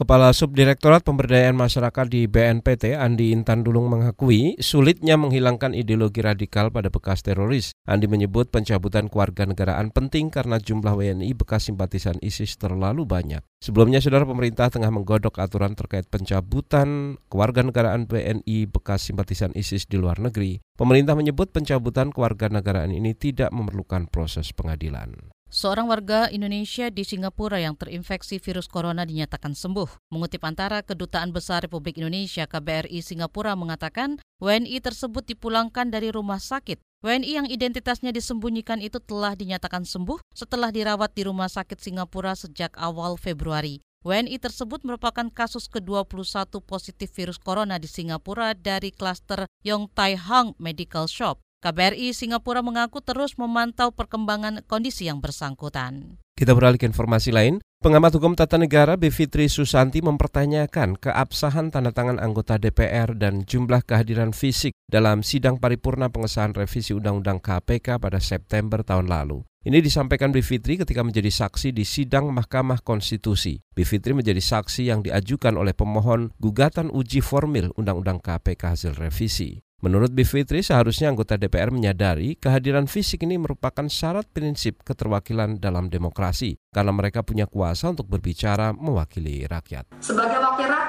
Kepala 0.00 0.32
Subdirektorat 0.32 1.04
Pemberdayaan 1.04 1.52
Masyarakat 1.60 2.08
di 2.08 2.24
BNPT, 2.24 2.96
Andi 2.96 3.36
Intan 3.36 3.60
Dulung 3.60 3.92
mengakui 3.92 4.56
sulitnya 4.56 5.20
menghilangkan 5.20 5.76
ideologi 5.76 6.24
radikal 6.24 6.72
pada 6.72 6.88
bekas 6.88 7.20
teroris. 7.20 7.76
Andi 7.84 8.08
menyebut 8.08 8.48
pencabutan 8.48 9.12
kewarganegaraan 9.12 9.92
penting 9.92 10.32
karena 10.32 10.56
jumlah 10.56 10.96
WNI 10.96 11.28
bekas 11.36 11.68
simpatisan 11.68 12.16
ISIS 12.24 12.56
terlalu 12.56 13.04
banyak. 13.04 13.44
Sebelumnya, 13.60 14.00
saudara 14.00 14.24
pemerintah 14.24 14.72
tengah 14.72 14.88
menggodok 14.88 15.36
aturan 15.36 15.76
terkait 15.76 16.08
pencabutan 16.08 17.20
kewarganegaraan 17.28 18.08
WNI 18.08 18.72
bekas 18.72 19.04
simpatisan 19.04 19.52
ISIS 19.52 19.84
di 19.84 20.00
luar 20.00 20.16
negeri. 20.16 20.64
Pemerintah 20.80 21.12
menyebut 21.12 21.52
pencabutan 21.52 22.08
kewarganegaraan 22.08 22.88
ini 22.88 23.12
tidak 23.12 23.52
memerlukan 23.52 24.08
proses 24.08 24.48
pengadilan. 24.56 25.12
Seorang 25.50 25.90
warga 25.90 26.30
Indonesia 26.30 26.94
di 26.94 27.02
Singapura 27.02 27.58
yang 27.58 27.74
terinfeksi 27.74 28.38
virus 28.38 28.70
corona 28.70 29.02
dinyatakan 29.02 29.58
sembuh. 29.58 30.14
Mengutip 30.14 30.46
antara 30.46 30.78
Kedutaan 30.78 31.34
Besar 31.34 31.66
Republik 31.66 31.98
Indonesia 31.98 32.46
KBRI 32.46 33.02
Singapura 33.02 33.58
mengatakan 33.58 34.22
WNI 34.38 34.78
tersebut 34.78 35.26
dipulangkan 35.26 35.90
dari 35.90 36.14
rumah 36.14 36.38
sakit. 36.38 36.78
WNI 37.02 37.32
yang 37.34 37.46
identitasnya 37.50 38.14
disembunyikan 38.14 38.78
itu 38.78 39.02
telah 39.02 39.34
dinyatakan 39.34 39.82
sembuh 39.82 40.22
setelah 40.30 40.70
dirawat 40.70 41.18
di 41.18 41.26
rumah 41.26 41.50
sakit 41.50 41.82
Singapura 41.82 42.38
sejak 42.38 42.70
awal 42.78 43.18
Februari. 43.18 43.82
WNI 44.06 44.38
tersebut 44.38 44.86
merupakan 44.86 45.26
kasus 45.34 45.66
ke-21 45.66 46.62
positif 46.62 47.10
virus 47.10 47.42
corona 47.42 47.74
di 47.82 47.90
Singapura 47.90 48.54
dari 48.54 48.94
klaster 48.94 49.50
Yong 49.66 49.90
Tai 49.98 50.14
Hang 50.14 50.54
Medical 50.62 51.10
Shop. 51.10 51.42
KBRI 51.60 52.16
Singapura 52.16 52.64
mengaku 52.64 53.04
terus 53.04 53.36
memantau 53.36 53.92
perkembangan 53.92 54.64
kondisi 54.64 55.12
yang 55.12 55.20
bersangkutan. 55.20 56.16
Kita 56.32 56.56
beralih 56.56 56.80
ke 56.80 56.88
informasi 56.88 57.36
lain. 57.36 57.60
Pengamat 57.84 58.16
hukum 58.16 58.32
tata 58.32 58.56
negara 58.56 58.96
Bivitri 58.96 59.44
Susanti 59.52 60.00
mempertanyakan 60.00 60.96
keabsahan 60.96 61.68
tanda 61.68 61.92
tangan 61.92 62.16
anggota 62.16 62.56
DPR 62.56 63.12
dan 63.12 63.44
jumlah 63.44 63.84
kehadiran 63.84 64.32
fisik 64.32 64.72
dalam 64.88 65.20
sidang 65.20 65.60
paripurna 65.60 66.08
pengesahan 66.08 66.56
revisi 66.56 66.96
Undang-Undang 66.96 67.44
KPK 67.44 68.00
pada 68.00 68.24
September 68.24 68.80
tahun 68.80 69.12
lalu. 69.12 69.44
Ini 69.60 69.84
disampaikan 69.84 70.32
Bivitri 70.32 70.80
ketika 70.80 71.04
menjadi 71.04 71.28
saksi 71.28 71.76
di 71.76 71.84
sidang 71.84 72.32
Mahkamah 72.32 72.80
Konstitusi. 72.80 73.60
Bivitri 73.76 74.16
menjadi 74.16 74.40
saksi 74.40 74.88
yang 74.88 75.04
diajukan 75.04 75.60
oleh 75.60 75.76
pemohon 75.76 76.32
gugatan 76.40 76.88
uji 76.88 77.20
formil 77.20 77.68
Undang-Undang 77.76 78.24
KPK 78.24 78.80
hasil 78.80 78.92
revisi. 78.96 79.60
Menurut 79.80 80.12
Bivitri, 80.12 80.60
seharusnya 80.60 81.08
anggota 81.08 81.40
DPR 81.40 81.72
menyadari 81.72 82.36
kehadiran 82.36 82.84
fisik 82.84 83.24
ini 83.24 83.40
merupakan 83.40 83.88
syarat 83.88 84.28
prinsip 84.28 84.84
keterwakilan 84.84 85.56
dalam 85.56 85.88
demokrasi, 85.88 86.60
karena 86.68 86.92
mereka 86.92 87.24
punya 87.24 87.48
kuasa 87.48 87.88
untuk 87.88 88.04
berbicara 88.04 88.76
mewakili 88.76 89.48
rakyat. 89.48 89.88
Sebagai 90.04 90.36
wakil 90.36 90.68
rakyat, 90.68 90.79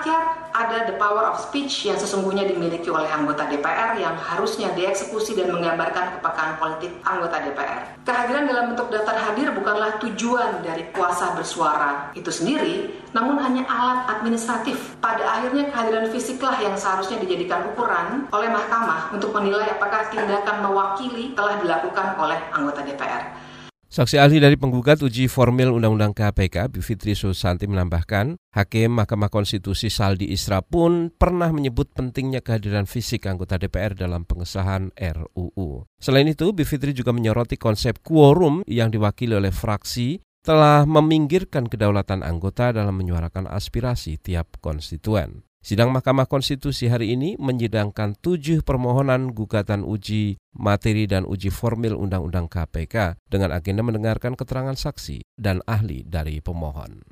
ada 0.72 0.88
the 0.88 0.96
power 0.96 1.28
of 1.28 1.36
speech 1.36 1.84
yang 1.84 2.00
sesungguhnya 2.00 2.48
dimiliki 2.48 2.88
oleh 2.88 3.12
anggota 3.12 3.44
DPR 3.51 4.00
yang 4.00 4.16
harusnya 4.16 4.72
dieksekusi 4.72 5.36
dan 5.36 5.51
menggambarkan 5.51 6.16
kepekaan 6.16 6.56
politik 6.56 6.96
anggota 7.04 7.44
DPR. 7.44 8.00
Kehadiran 8.08 8.48
dalam 8.48 8.66
bentuk 8.72 8.88
daftar 8.88 9.20
hadir 9.20 9.51
bukanlah 9.51 10.00
tujuan 10.00 10.63
dari 10.63 10.88
kuasa 10.96 11.36
bersuara 11.36 12.16
itu 12.16 12.32
sendiri, 12.32 12.88
namun 13.12 13.36
hanya 13.44 13.68
alat 13.68 14.08
administratif. 14.16 14.96
Pada 15.04 15.28
akhirnya 15.28 15.68
kehadiran 15.68 16.08
fisiklah 16.08 16.56
yang 16.63 16.80
seharusnya 16.80 17.20
dijadikan 17.20 17.68
ukuran 17.75 18.32
oleh 18.32 18.48
Mahkamah 18.48 19.12
untuk 19.12 19.36
menilai 19.36 19.68
apakah 19.75 20.08
tindakan 20.08 20.63
mewakili 20.63 21.36
telah 21.36 21.60
dilakukan 21.60 22.16
oleh 22.16 22.40
anggota 22.56 22.80
DPR. 22.88 23.50
Saksi 23.91 24.15
ahli 24.15 24.39
dari 24.39 24.55
penggugat 24.55 25.03
uji 25.03 25.27
formil 25.27 25.67
Undang-Undang 25.75 26.15
KPK, 26.15 26.71
Bivitri 26.71 27.12
Susanti 27.12 27.67
menambahkan, 27.67 28.39
Hakim 28.55 28.95
Mahkamah 28.95 29.27
Konstitusi 29.27 29.91
Saldi 29.91 30.31
Isra 30.31 30.63
pun 30.63 31.12
pernah 31.12 31.51
menyebut 31.51 31.91
pentingnya 31.91 32.39
kehadiran 32.39 32.88
fisik 32.88 33.27
anggota 33.27 33.60
DPR 33.60 33.91
dalam 33.91 34.24
pengesahan 34.24 34.95
RUU. 34.95 35.91
Selain 36.00 36.24
itu, 36.24 36.55
Bivitri 36.55 36.95
juga 36.95 37.12
menyoroti 37.12 37.60
konsep 37.60 38.00
quorum 38.00 38.63
yang 38.63 38.95
diwakili 38.95 39.36
oleh 39.36 39.51
fraksi 39.51 40.24
telah 40.39 40.88
meminggirkan 40.88 41.67
kedaulatan 41.67 42.24
anggota 42.24 42.71
dalam 42.71 42.95
menyuarakan 42.95 43.43
aspirasi 43.51 44.15
tiap 44.24 44.55
konstituen. 44.63 45.43
Sidang 45.62 45.94
Mahkamah 45.94 46.25
Konstitusi 46.25 46.89
hari 46.89 47.13
ini 47.13 47.38
menyidangkan 47.38 48.18
tujuh 48.18 48.65
permohonan 48.65 49.30
gugatan 49.30 49.86
uji 49.86 50.41
materi 50.58 51.06
dan 51.06 51.22
uji 51.22 51.53
formil 51.53 51.94
Undang-Undang 52.01 52.50
KPK 52.50 53.22
dengan 53.30 53.53
agenda 53.53 53.86
mendengarkan 53.86 54.34
keterangan 54.34 54.74
saksi 54.74 55.22
dan 55.38 55.62
ahli 55.70 56.01
dari 56.01 56.41
pemohon. 56.41 57.06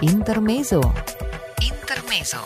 Intermezzo. 0.00 0.80
Intermezzo. 1.60 2.40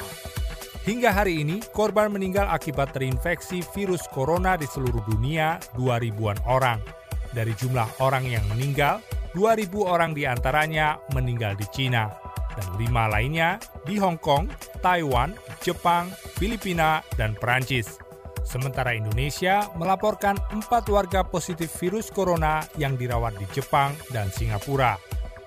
Hingga 0.90 1.14
hari 1.14 1.46
ini, 1.46 1.62
korban 1.70 2.10
meninggal 2.10 2.50
akibat 2.50 2.90
terinfeksi 2.90 3.62
virus 3.78 4.02
corona 4.10 4.58
di 4.58 4.66
seluruh 4.66 5.06
dunia 5.06 5.62
2 5.78 6.02
ribuan 6.02 6.36
orang. 6.50 6.82
Dari 7.30 7.54
jumlah 7.54 8.02
orang 8.02 8.26
yang 8.26 8.42
meninggal, 8.50 8.98
2.000 9.38 9.70
orang 9.86 10.18
di 10.18 10.26
antaranya 10.26 10.98
meninggal 11.14 11.54
di 11.54 11.66
Cina 11.70 12.23
dan 12.54 12.68
lima 12.78 13.10
lainnya 13.10 13.58
di 13.84 13.98
Hong 13.98 14.18
Kong, 14.18 14.50
Taiwan, 14.80 15.34
Jepang, 15.60 16.10
Filipina, 16.38 17.02
dan 17.18 17.34
Perancis. 17.34 17.98
Sementara 18.44 18.92
Indonesia 18.92 19.66
melaporkan 19.74 20.36
empat 20.52 20.86
warga 20.92 21.24
positif 21.24 21.72
virus 21.80 22.12
corona 22.12 22.60
yang 22.76 22.94
dirawat 22.94 23.34
di 23.40 23.46
Jepang 23.56 23.96
dan 24.12 24.28
Singapura. 24.28 25.00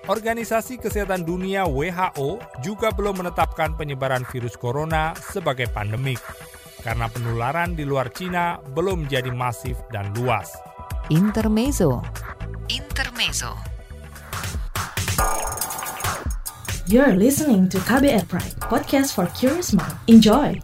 Organisasi 0.08 0.80
Kesehatan 0.80 1.22
Dunia 1.22 1.68
WHO 1.68 2.40
juga 2.64 2.88
belum 2.90 3.22
menetapkan 3.22 3.76
penyebaran 3.76 4.24
virus 4.24 4.56
corona 4.56 5.12
sebagai 5.20 5.68
pandemik 5.68 6.18
karena 6.82 7.10
penularan 7.10 7.74
di 7.74 7.84
luar 7.84 8.08
Cina 8.14 8.56
belum 8.72 9.10
jadi 9.10 9.28
masif 9.28 9.76
dan 9.92 10.10
luas. 10.16 10.48
Intermezzo. 11.12 12.00
Intermezzo. 12.72 13.77
You're 16.88 17.20
listening 17.20 17.68
to 17.68 17.76
KBR 17.84 18.24
Pride, 18.32 18.56
podcast 18.64 19.12
for 19.12 19.28
curious 19.36 19.76
mind. 19.76 19.92
Enjoy! 20.08 20.56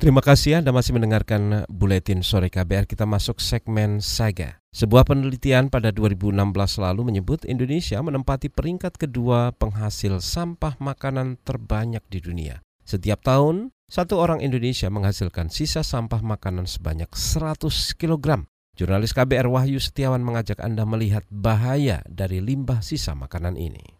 Terima 0.00 0.24
kasih 0.24 0.64
Anda 0.64 0.72
masih 0.72 0.96
mendengarkan 0.96 1.68
Buletin 1.68 2.24
Sore 2.24 2.48
KBR. 2.48 2.88
Kita 2.88 3.04
masuk 3.04 3.36
segmen 3.36 4.00
Saga. 4.00 4.64
Sebuah 4.72 5.04
penelitian 5.04 5.68
pada 5.68 5.92
2016 5.92 6.32
lalu 6.80 7.12
menyebut 7.12 7.44
Indonesia 7.44 8.00
menempati 8.00 8.48
peringkat 8.48 8.96
kedua 8.96 9.52
penghasil 9.60 10.24
sampah 10.24 10.80
makanan 10.80 11.36
terbanyak 11.44 12.00
di 12.08 12.24
dunia. 12.24 12.64
Setiap 12.88 13.20
tahun, 13.20 13.76
satu 13.92 14.24
orang 14.24 14.40
Indonesia 14.40 14.88
menghasilkan 14.88 15.52
sisa 15.52 15.84
sampah 15.84 16.24
makanan 16.24 16.64
sebanyak 16.64 17.12
100 17.12 17.92
kg. 18.00 18.48
Jurnalis 18.76 19.16
KBR 19.16 19.48
Wahyu 19.48 19.80
Setiawan 19.80 20.20
mengajak 20.20 20.60
Anda 20.60 20.84
melihat 20.84 21.24
bahaya 21.32 22.04
dari 22.04 22.44
limbah 22.44 22.84
sisa 22.84 23.16
makanan 23.16 23.56
ini. 23.56 23.96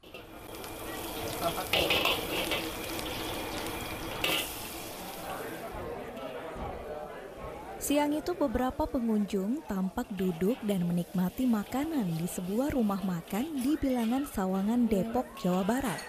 Siang 7.80 8.12
itu 8.12 8.37
beberapa 8.37 8.85
pengunjung 8.85 9.64
tampak 9.64 10.12
duduk 10.12 10.61
dan 10.68 10.85
menikmati 10.85 11.49
makanan 11.49 12.12
di 12.12 12.28
sebuah 12.28 12.76
rumah 12.76 13.00
makan 13.00 13.56
di 13.56 13.80
bilangan 13.80 14.28
Sawangan 14.28 14.92
Depok, 14.92 15.25
Jawa 15.40 15.64
Barat. 15.64 16.02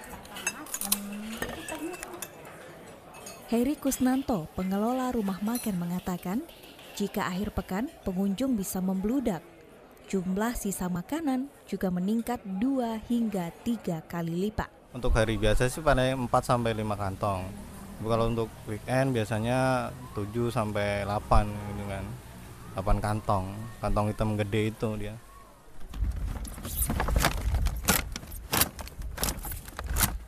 Heri 3.47 3.79
Kusnanto, 3.79 4.51
pengelola 4.59 5.15
rumah 5.15 5.39
makan 5.39 5.79
mengatakan, 5.79 6.43
jika 6.97 7.29
akhir 7.29 7.53
pekan, 7.53 7.93
pengunjung 8.01 8.57
bisa 8.57 8.81
membludak. 8.81 9.45
Jumlah 10.09 10.57
sisa 10.57 10.89
makanan 10.89 11.45
juga 11.69 11.93
meningkat 11.93 12.41
2 12.41 12.97
hingga 13.05 13.53
3 13.61 14.01
kali 14.09 14.49
lipat. 14.49 14.65
Untuk 14.97 15.13
hari 15.13 15.37
biasa 15.37 15.69
sih 15.69 15.85
paling 15.85 16.25
4 16.25 16.33
sampai 16.41 16.73
5 16.73 16.97
kantong. 16.97 17.45
Kalau 18.01 18.25
untuk 18.33 18.49
weekend 18.65 19.13
biasanya 19.13 19.93
7 20.17 20.49
sampai 20.49 21.05
8 21.05 21.45
gitu 21.45 21.85
kan. 21.85 22.05
8 22.81 22.97
kantong. 22.97 23.45
Kantong 23.77 24.09
hitam 24.09 24.33
gede 24.33 24.73
itu 24.73 24.89
dia. 24.97 25.13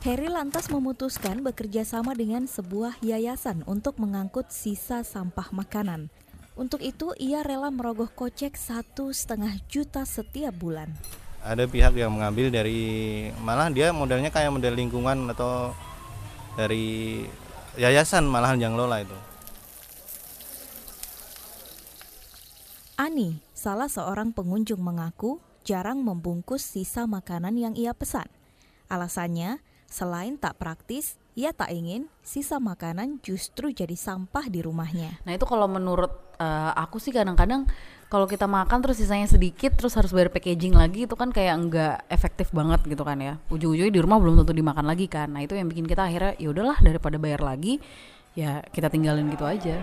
Harry 0.05 0.29
lantas 0.29 0.69
memutuskan 0.69 1.41
bekerja 1.41 1.81
sama 1.81 2.13
dengan 2.13 2.45
sebuah 2.45 3.01
yayasan 3.01 3.65
untuk 3.65 3.97
mengangkut 3.97 4.53
sisa 4.53 5.01
sampah 5.01 5.49
makanan. 5.49 6.13
Untuk 6.59 6.83
itu, 6.83 7.15
ia 7.15 7.39
rela 7.39 7.71
merogoh 7.71 8.11
kocek 8.11 8.59
satu 8.59 9.15
setengah 9.15 9.63
juta 9.71 10.03
setiap 10.03 10.51
bulan. 10.59 10.91
Ada 11.39 11.63
pihak 11.71 11.95
yang 11.95 12.11
mengambil 12.11 12.51
dari 12.51 13.31
malah 13.39 13.71
dia 13.71 13.95
modelnya 13.95 14.27
kayak 14.27 14.51
model 14.51 14.75
lingkungan 14.75 15.31
atau 15.31 15.71
dari 16.59 17.23
yayasan 17.79 18.27
malahan 18.27 18.59
yang 18.59 18.75
lola 18.75 18.99
itu. 18.99 19.15
Ani, 22.99 23.39
salah 23.55 23.87
seorang 23.87 24.35
pengunjung 24.35 24.83
mengaku 24.83 25.39
jarang 25.63 26.03
membungkus 26.03 26.67
sisa 26.67 27.07
makanan 27.07 27.55
yang 27.55 27.71
ia 27.79 27.95
pesan. 27.95 28.27
Alasannya, 28.91 29.63
selain 29.87 30.35
tak 30.35 30.59
praktis, 30.59 31.15
ia 31.39 31.55
tak 31.55 31.71
ingin 31.71 32.11
sisa 32.19 32.59
makanan 32.59 33.23
justru 33.23 33.71
jadi 33.71 33.95
sampah 33.95 34.51
di 34.51 34.59
rumahnya. 34.59 35.23
Nah 35.23 35.39
itu 35.39 35.47
kalau 35.47 35.71
menurut 35.71 36.28
uh, 36.39 36.71
aku 36.73 36.97
sih 36.97 37.11
kadang-kadang 37.11 37.67
kalau 38.09 38.25
kita 38.25 38.49
makan 38.49 38.81
terus 38.81 38.97
sisanya 38.97 39.29
sedikit 39.29 39.77
terus 39.77 39.93
harus 39.93 40.09
bayar 40.09 40.33
packaging 40.33 40.73
lagi 40.73 41.05
itu 41.05 41.13
kan 41.13 41.29
kayak 41.29 41.55
nggak 41.69 41.95
efektif 42.09 42.49
banget 42.49 42.81
gitu 42.89 43.05
kan 43.05 43.21
ya. 43.21 43.37
Ujung-ujungnya 43.53 43.93
di 43.93 44.01
rumah 44.01 44.17
belum 44.17 44.41
tentu 44.41 44.57
dimakan 44.57 44.89
lagi 44.89 45.05
kan. 45.05 45.29
Nah 45.29 45.45
itu 45.45 45.53
yang 45.53 45.69
bikin 45.69 45.85
kita 45.85 46.09
akhirnya 46.09 46.33
ya 46.41 46.49
udahlah 46.49 46.81
daripada 46.81 47.21
bayar 47.21 47.45
lagi 47.45 47.77
ya 48.33 48.65
kita 48.73 48.89
tinggalin 48.89 49.29
gitu 49.29 49.45
aja. 49.45 49.77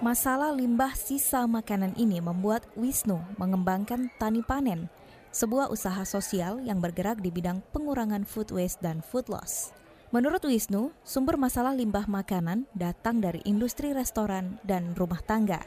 Masalah 0.00 0.52
limbah 0.56 0.96
sisa 0.96 1.44
makanan 1.44 1.92
ini 2.00 2.24
membuat 2.24 2.64
Wisnu 2.72 3.20
mengembangkan 3.36 4.08
tani 4.16 4.40
panen, 4.40 4.88
sebuah 5.28 5.68
usaha 5.68 6.00
sosial 6.08 6.64
yang 6.64 6.80
bergerak 6.80 7.20
di 7.20 7.28
bidang 7.28 7.60
pengurangan 7.68 8.24
food 8.24 8.48
waste 8.48 8.80
dan 8.80 9.04
food 9.04 9.28
loss. 9.28 9.79
Menurut 10.10 10.42
Wisnu, 10.42 10.90
sumber 11.06 11.38
masalah 11.38 11.70
limbah 11.70 12.02
makanan 12.10 12.66
datang 12.74 13.22
dari 13.22 13.38
industri 13.46 13.94
restoran 13.94 14.58
dan 14.66 14.90
rumah 14.98 15.22
tangga. 15.22 15.62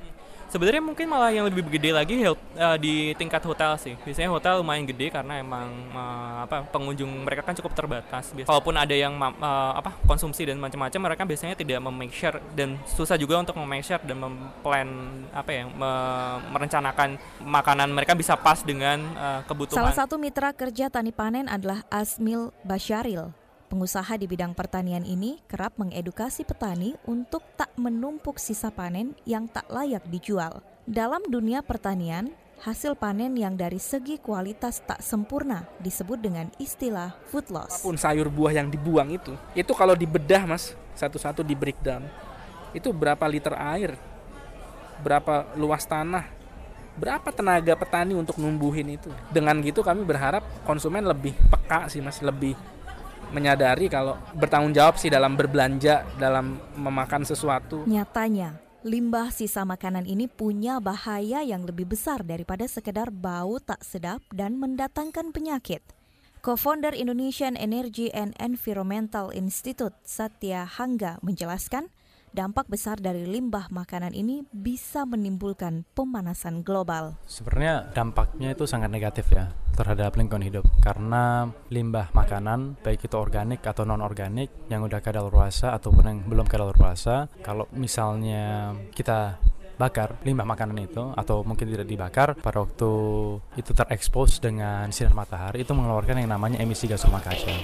Sebenarnya 0.52 0.84
mungkin 0.84 1.08
malah 1.08 1.32
yang 1.32 1.48
lebih 1.48 1.64
gede 1.72 1.96
lagi 1.96 2.28
uh, 2.28 2.76
di 2.76 3.16
tingkat 3.16 3.40
hotel 3.48 3.80
sih. 3.80 3.96
Biasanya 4.04 4.28
hotel 4.28 4.60
lumayan 4.60 4.84
gede 4.84 5.16
karena 5.16 5.40
emang 5.40 5.72
uh, 5.96 6.44
apa 6.44 6.68
pengunjung 6.76 7.08
mereka 7.24 7.48
kan 7.48 7.56
cukup 7.56 7.72
terbatas. 7.72 8.36
Walaupun 8.44 8.76
ada 8.76 8.92
yang 8.92 9.16
uh, 9.16 9.80
apa 9.80 9.96
konsumsi 10.04 10.44
dan 10.44 10.60
macam-macam 10.60 11.00
mereka 11.08 11.24
biasanya 11.24 11.56
tidak 11.56 11.80
memake 11.80 12.12
sure 12.12 12.44
dan 12.52 12.76
susah 12.84 13.16
juga 13.16 13.40
untuk 13.40 13.56
memake 13.56 13.96
sure 13.96 14.04
dan 14.04 14.20
memplan 14.20 14.88
apa 15.32 15.52
ya 15.56 15.64
me 15.72 15.92
merencanakan 16.52 17.16
makanan 17.48 17.96
mereka 17.96 18.12
bisa 18.12 18.36
pas 18.36 18.60
dengan 18.60 19.00
uh, 19.16 19.40
kebutuhan. 19.48 19.88
Salah 19.88 19.96
satu 19.96 20.20
mitra 20.20 20.52
kerja 20.52 20.92
tani 20.92 21.16
panen 21.16 21.48
adalah 21.48 21.88
Asmil 21.88 22.52
Basyaril 22.68 23.43
Pengusaha 23.74 24.22
di 24.22 24.30
bidang 24.30 24.54
pertanian 24.54 25.02
ini 25.02 25.42
kerap 25.50 25.82
mengedukasi 25.82 26.46
petani 26.46 26.94
untuk 27.10 27.42
tak 27.58 27.74
menumpuk 27.74 28.38
sisa 28.38 28.70
panen 28.70 29.18
yang 29.26 29.50
tak 29.50 29.66
layak 29.66 30.06
dijual. 30.14 30.62
Dalam 30.86 31.26
dunia 31.26 31.66
pertanian, 31.66 32.30
hasil 32.62 32.94
panen 32.94 33.34
yang 33.34 33.58
dari 33.58 33.82
segi 33.82 34.22
kualitas 34.22 34.78
tak 34.86 35.02
sempurna 35.02 35.66
disebut 35.82 36.22
dengan 36.22 36.54
istilah 36.62 37.18
food 37.34 37.50
loss. 37.50 37.82
Apa 37.82 37.90
pun 37.90 37.98
sayur 37.98 38.30
buah 38.30 38.54
yang 38.54 38.70
dibuang 38.70 39.10
itu, 39.10 39.34
itu 39.58 39.74
kalau 39.74 39.98
dibedah 39.98 40.46
mas, 40.46 40.78
satu-satu 40.94 41.42
di 41.42 41.58
breakdown, 41.58 42.06
itu 42.78 42.94
berapa 42.94 43.26
liter 43.26 43.58
air, 43.58 43.98
berapa 45.02 45.50
luas 45.58 45.82
tanah, 45.90 46.30
berapa 46.94 47.26
tenaga 47.34 47.74
petani 47.74 48.14
untuk 48.14 48.38
numbuhin 48.38 49.02
itu. 49.02 49.10
Dengan 49.34 49.58
gitu 49.66 49.82
kami 49.82 50.06
berharap 50.06 50.46
konsumen 50.62 51.10
lebih 51.10 51.34
peka 51.50 51.90
sih 51.90 52.06
mas, 52.06 52.22
lebih 52.22 52.54
menyadari 53.34 53.90
kalau 53.90 54.16
bertanggung 54.38 54.72
jawab 54.72 54.96
sih 55.02 55.10
dalam 55.10 55.34
berbelanja, 55.34 56.06
dalam 56.22 56.62
memakan 56.78 57.26
sesuatu. 57.26 57.84
Nyatanya, 57.90 58.62
limbah 58.86 59.34
sisa 59.34 59.66
makanan 59.66 60.06
ini 60.06 60.30
punya 60.30 60.78
bahaya 60.78 61.42
yang 61.42 61.66
lebih 61.66 61.90
besar 61.90 62.22
daripada 62.22 62.70
sekedar 62.70 63.10
bau 63.10 63.58
tak 63.58 63.82
sedap 63.82 64.22
dan 64.30 64.62
mendatangkan 64.62 65.34
penyakit. 65.34 65.82
Co-founder 66.44 66.92
Indonesian 66.92 67.56
Energy 67.56 68.12
and 68.12 68.36
Environmental 68.36 69.32
Institute 69.32 69.96
Satya 70.04 70.68
Hangga 70.68 71.16
menjelaskan, 71.24 71.88
dampak 72.34 72.66
besar 72.66 72.98
dari 72.98 73.30
limbah 73.30 73.70
makanan 73.70 74.12
ini 74.18 74.42
bisa 74.50 75.06
menimbulkan 75.06 75.86
pemanasan 75.94 76.66
global. 76.66 77.14
Sebenarnya 77.30 77.94
dampaknya 77.94 78.58
itu 78.58 78.66
sangat 78.66 78.90
negatif 78.90 79.30
ya 79.30 79.54
terhadap 79.78 80.18
lingkungan 80.18 80.46
hidup 80.46 80.66
karena 80.82 81.50
limbah 81.70 82.10
makanan 82.14 82.78
baik 82.82 83.06
itu 83.06 83.16
organik 83.18 83.62
atau 83.66 83.86
non 83.86 84.02
organik 84.02 84.50
yang 84.70 84.86
udah 84.86 85.02
kadaluarsa 85.02 85.74
ataupun 85.74 86.04
yang 86.06 86.20
belum 86.26 86.46
kadaluarsa 86.46 87.30
kalau 87.42 87.66
misalnya 87.74 88.78
kita 88.94 89.42
bakar 89.78 90.22
limbah 90.22 90.46
makanan 90.46 90.78
itu 90.86 91.14
atau 91.18 91.42
mungkin 91.42 91.66
tidak 91.66 91.90
dibakar 91.90 92.38
pada 92.38 92.62
waktu 92.62 92.92
itu 93.58 93.72
terekspos 93.74 94.38
dengan 94.38 94.90
sinar 94.94 95.18
matahari 95.18 95.66
itu 95.66 95.74
mengeluarkan 95.74 96.22
yang 96.22 96.30
namanya 96.34 96.62
emisi 96.62 96.86
gas 96.86 97.06
rumah 97.06 97.22
kaca. 97.26 97.58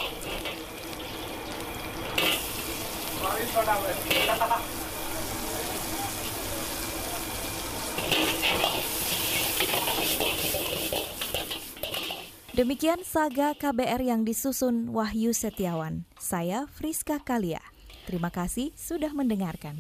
Demikian 12.56 13.04
saga 13.08 13.56
KBR 13.56 14.04
yang 14.04 14.28
disusun 14.28 14.91
Wahyu 14.91 15.36
Setiawan. 15.36 16.08
Saya 16.19 16.72
Friska 16.72 17.19
Kalia. 17.24 17.60
Terima 18.08 18.32
kasih 18.32 18.72
sudah 18.80 19.12
mendengarkan. 19.12 19.76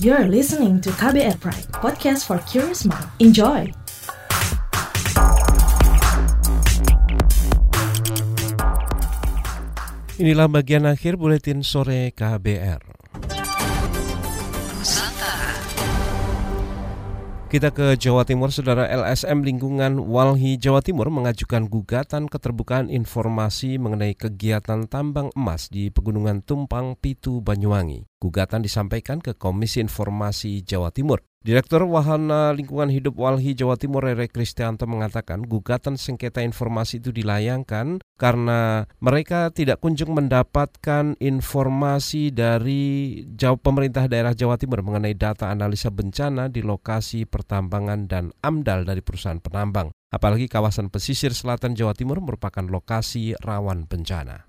You're 0.00 0.28
listening 0.28 0.80
to 0.84 0.92
KBR 0.96 1.36
Pride, 1.40 1.68
podcast 1.80 2.24
for 2.24 2.40
curious 2.48 2.88
mind. 2.88 3.08
Enjoy! 3.20 3.79
Inilah 10.20 10.52
bagian 10.52 10.84
akhir 10.84 11.16
buletin 11.16 11.64
sore 11.64 12.12
KBR. 12.12 12.84
Kita 17.48 17.72
ke 17.72 17.96
Jawa 17.96 18.28
Timur, 18.28 18.52
Saudara 18.52 18.84
LSM 18.84 19.40
Lingkungan 19.40 19.96
Walhi 19.96 20.60
Jawa 20.60 20.84
Timur 20.84 21.08
mengajukan 21.08 21.72
gugatan 21.72 22.28
keterbukaan 22.28 22.92
informasi 22.92 23.80
mengenai 23.80 24.12
kegiatan 24.12 24.84
tambang 24.92 25.32
emas 25.32 25.72
di 25.72 25.88
Pegunungan 25.88 26.44
Tumpang 26.44 27.00
Pitu 27.00 27.40
Banyuwangi. 27.40 28.04
Gugatan 28.20 28.60
disampaikan 28.60 29.24
ke 29.24 29.32
Komisi 29.32 29.80
Informasi 29.80 30.60
Jawa 30.60 30.92
Timur. 30.92 31.29
Direktur 31.40 31.88
Wahana 31.88 32.52
Lingkungan 32.52 32.92
Hidup 32.92 33.16
Walhi 33.16 33.56
Jawa 33.56 33.80
Timur 33.80 34.04
Rere 34.04 34.28
Kristianto 34.28 34.84
mengatakan 34.84 35.40
gugatan 35.40 35.96
sengketa 35.96 36.44
informasi 36.44 37.00
itu 37.00 37.16
dilayangkan 37.16 37.96
karena 38.20 38.84
mereka 39.00 39.48
tidak 39.48 39.80
kunjung 39.80 40.12
mendapatkan 40.12 41.16
informasi 41.16 42.28
dari 42.28 43.24
pemerintah 43.56 44.04
daerah 44.04 44.36
Jawa 44.36 44.60
Timur 44.60 44.84
mengenai 44.84 45.16
data 45.16 45.48
analisa 45.48 45.88
bencana 45.88 46.52
di 46.52 46.60
lokasi 46.60 47.24
pertambangan 47.24 48.04
dan 48.04 48.36
amdal 48.44 48.84
dari 48.84 49.00
perusahaan 49.00 49.40
penambang. 49.40 49.96
Apalagi 50.12 50.44
kawasan 50.44 50.92
pesisir 50.92 51.32
selatan 51.32 51.72
Jawa 51.72 51.96
Timur 51.96 52.20
merupakan 52.20 52.68
lokasi 52.68 53.32
rawan 53.40 53.88
bencana. 53.88 54.44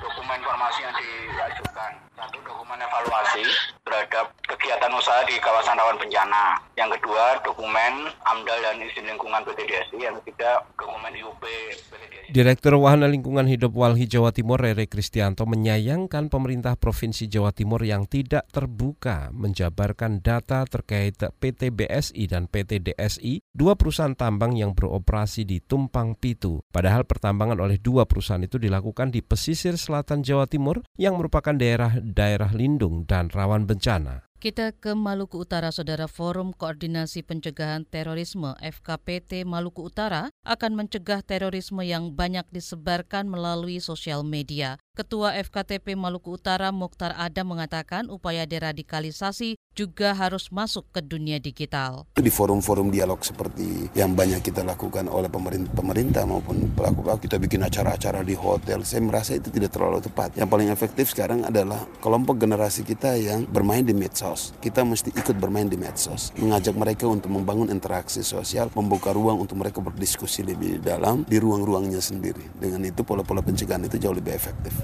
Dokumen 0.00 0.40
informasi 0.40 0.80
yang 0.84 0.94
diajukan. 0.96 1.92
Satu 2.14 2.38
dokumen 2.46 2.78
evaluasi 2.78 3.42
terhadap 3.82 4.30
kegiatan 4.46 4.92
usaha 4.94 5.26
di 5.26 5.34
kawasan 5.42 5.76
rawan 5.76 5.98
bencana. 5.98 6.62
Yang 6.78 6.96
kedua, 6.98 7.42
dokumen 7.42 8.06
AMDAL 8.22 8.58
dan 8.62 8.78
izin 8.80 9.04
lingkungan 9.10 9.42
PT 9.42 9.66
DSI. 9.66 9.98
Yang 9.98 10.22
ketiga, 10.22 10.62
dokumen 10.78 11.12
IUP 11.12 11.42
PT 11.90 12.02
DSI. 12.06 12.30
Direktur 12.30 12.78
Wahana 12.78 13.10
Lingkungan 13.10 13.44
Hidup 13.50 13.74
Walhi 13.74 14.06
Jawa 14.06 14.30
Timur 14.30 14.62
Rere 14.62 14.86
Kristianto 14.86 15.44
menyayangkan 15.44 16.30
pemerintah 16.30 16.78
Provinsi 16.78 17.26
Jawa 17.26 17.50
Timur 17.50 17.82
yang 17.82 18.06
tidak 18.06 18.46
terbuka 18.54 19.34
menjabarkan 19.34 20.22
data 20.22 20.64
terkait 20.70 21.18
PT 21.18 21.74
BSI 21.74 22.24
dan 22.30 22.46
PT 22.46 22.94
DSI, 22.94 23.42
dua 23.50 23.74
perusahaan 23.74 24.14
tambang 24.14 24.54
yang 24.54 24.72
beroperasi 24.72 25.42
di 25.44 25.58
Tumpang 25.60 26.14
Pitu. 26.14 26.62
Padahal 26.70 27.02
pertambangan 27.04 27.58
oleh 27.58 27.76
dua 27.82 28.06
perusahaan 28.06 28.40
itu 28.40 28.56
dilakukan 28.56 29.10
di 29.10 29.20
pesisir 29.34 29.74
selatan 29.74 30.22
Jawa 30.22 30.46
Timur 30.46 30.86
yang 30.94 31.18
merupakan 31.18 31.50
daerah 31.50 31.98
daerah 31.98 32.54
lindung 32.54 33.02
dan 33.02 33.26
rawan 33.34 33.66
bencana. 33.66 34.22
Kita 34.38 34.76
ke 34.76 34.92
Maluku 34.92 35.40
Utara, 35.40 35.72
Saudara 35.72 36.04
Forum 36.04 36.52
Koordinasi 36.52 37.24
Pencegahan 37.24 37.88
Terorisme 37.88 38.54
FKPT 38.60 39.42
Maluku 39.42 39.88
Utara 39.88 40.28
akan 40.44 40.84
mencegah 40.84 41.24
terorisme 41.24 41.80
yang 41.80 42.12
banyak 42.12 42.44
disebarkan 42.52 43.26
melalui 43.26 43.80
sosial 43.80 44.20
media. 44.20 44.78
Ketua 44.94 45.34
FKTP 45.34 45.98
Maluku 45.98 46.38
Utara 46.38 46.70
Mukhtar 46.70 47.18
Adam 47.18 47.50
mengatakan 47.50 48.06
upaya 48.06 48.46
deradikalisasi 48.46 49.58
juga 49.74 50.14
harus 50.14 50.54
masuk 50.54 50.86
ke 50.94 51.02
dunia 51.02 51.42
digital. 51.42 52.06
Di 52.14 52.30
forum-forum 52.30 52.94
dialog 52.94 53.18
seperti 53.26 53.90
yang 53.98 54.14
banyak 54.14 54.38
kita 54.38 54.62
lakukan 54.62 55.10
oleh 55.10 55.26
pemerintah, 55.26 55.74
pemerintah 55.74 56.22
maupun 56.22 56.70
pelaku-pelaku, 56.78 57.26
kita 57.26 57.42
bikin 57.42 57.66
acara-acara 57.66 58.22
di 58.22 58.38
hotel, 58.38 58.86
saya 58.86 59.02
merasa 59.02 59.34
itu 59.34 59.50
tidak 59.50 59.74
terlalu 59.74 59.98
tepat. 59.98 60.38
Yang 60.38 60.46
paling 60.54 60.70
efektif 60.70 61.10
sekarang 61.10 61.42
adalah 61.42 61.82
kelompok 61.98 62.38
generasi 62.38 62.86
kita 62.86 63.18
yang 63.18 63.50
bermain 63.50 63.82
di 63.82 63.98
medsos. 63.98 64.54
Kita 64.62 64.86
mesti 64.86 65.10
ikut 65.10 65.34
bermain 65.42 65.66
di 65.66 65.74
medsos, 65.74 66.30
mengajak 66.38 66.78
mereka 66.78 67.10
untuk 67.10 67.34
membangun 67.34 67.66
interaksi 67.66 68.22
sosial, 68.22 68.70
membuka 68.78 69.10
ruang 69.10 69.42
untuk 69.42 69.58
mereka 69.58 69.82
berdiskusi 69.82 70.46
lebih 70.46 70.78
dalam 70.78 71.26
di 71.26 71.42
ruang-ruangnya 71.42 71.98
sendiri. 71.98 72.46
Dengan 72.62 72.86
itu 72.86 73.02
pola-pola 73.02 73.42
pencegahan 73.42 73.82
itu 73.90 73.98
jauh 73.98 74.14
lebih 74.14 74.38
efektif. 74.38 74.83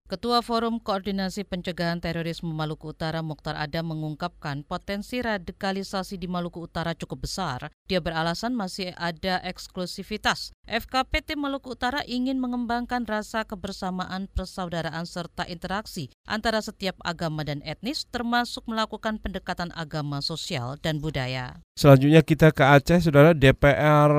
Ketua 0.11 0.43
Forum 0.43 0.83
Koordinasi 0.83 1.47
Pencegahan 1.47 2.03
Terorisme 2.03 2.51
Maluku 2.51 2.91
Utara 2.91 3.23
Mukhtar 3.23 3.55
Adam 3.55 3.95
mengungkapkan 3.95 4.59
potensi 4.67 5.23
radikalisasi 5.23 6.19
di 6.19 6.27
Maluku 6.27 6.67
Utara 6.67 6.91
cukup 6.91 7.23
besar. 7.23 7.71
Dia 7.87 8.03
beralasan 8.03 8.51
masih 8.51 8.91
ada 8.99 9.39
eksklusivitas. 9.39 10.51
FKPT 10.67 11.39
Maluku 11.39 11.79
Utara 11.79 12.03
ingin 12.03 12.43
mengembangkan 12.43 13.07
rasa 13.07 13.47
kebersamaan, 13.47 14.27
persaudaraan 14.35 15.07
serta 15.07 15.47
interaksi 15.47 16.11
antara 16.27 16.59
setiap 16.59 16.99
agama 17.07 17.47
dan 17.47 17.63
etnis 17.63 18.03
termasuk 18.11 18.67
melakukan 18.67 19.15
pendekatan 19.15 19.71
agama 19.79 20.19
sosial 20.19 20.75
dan 20.83 20.99
budaya. 20.99 21.63
Selanjutnya 21.79 22.19
kita 22.19 22.51
ke 22.51 22.67
Aceh, 22.67 22.99
Saudara 22.99 23.31
DPR 23.31 24.11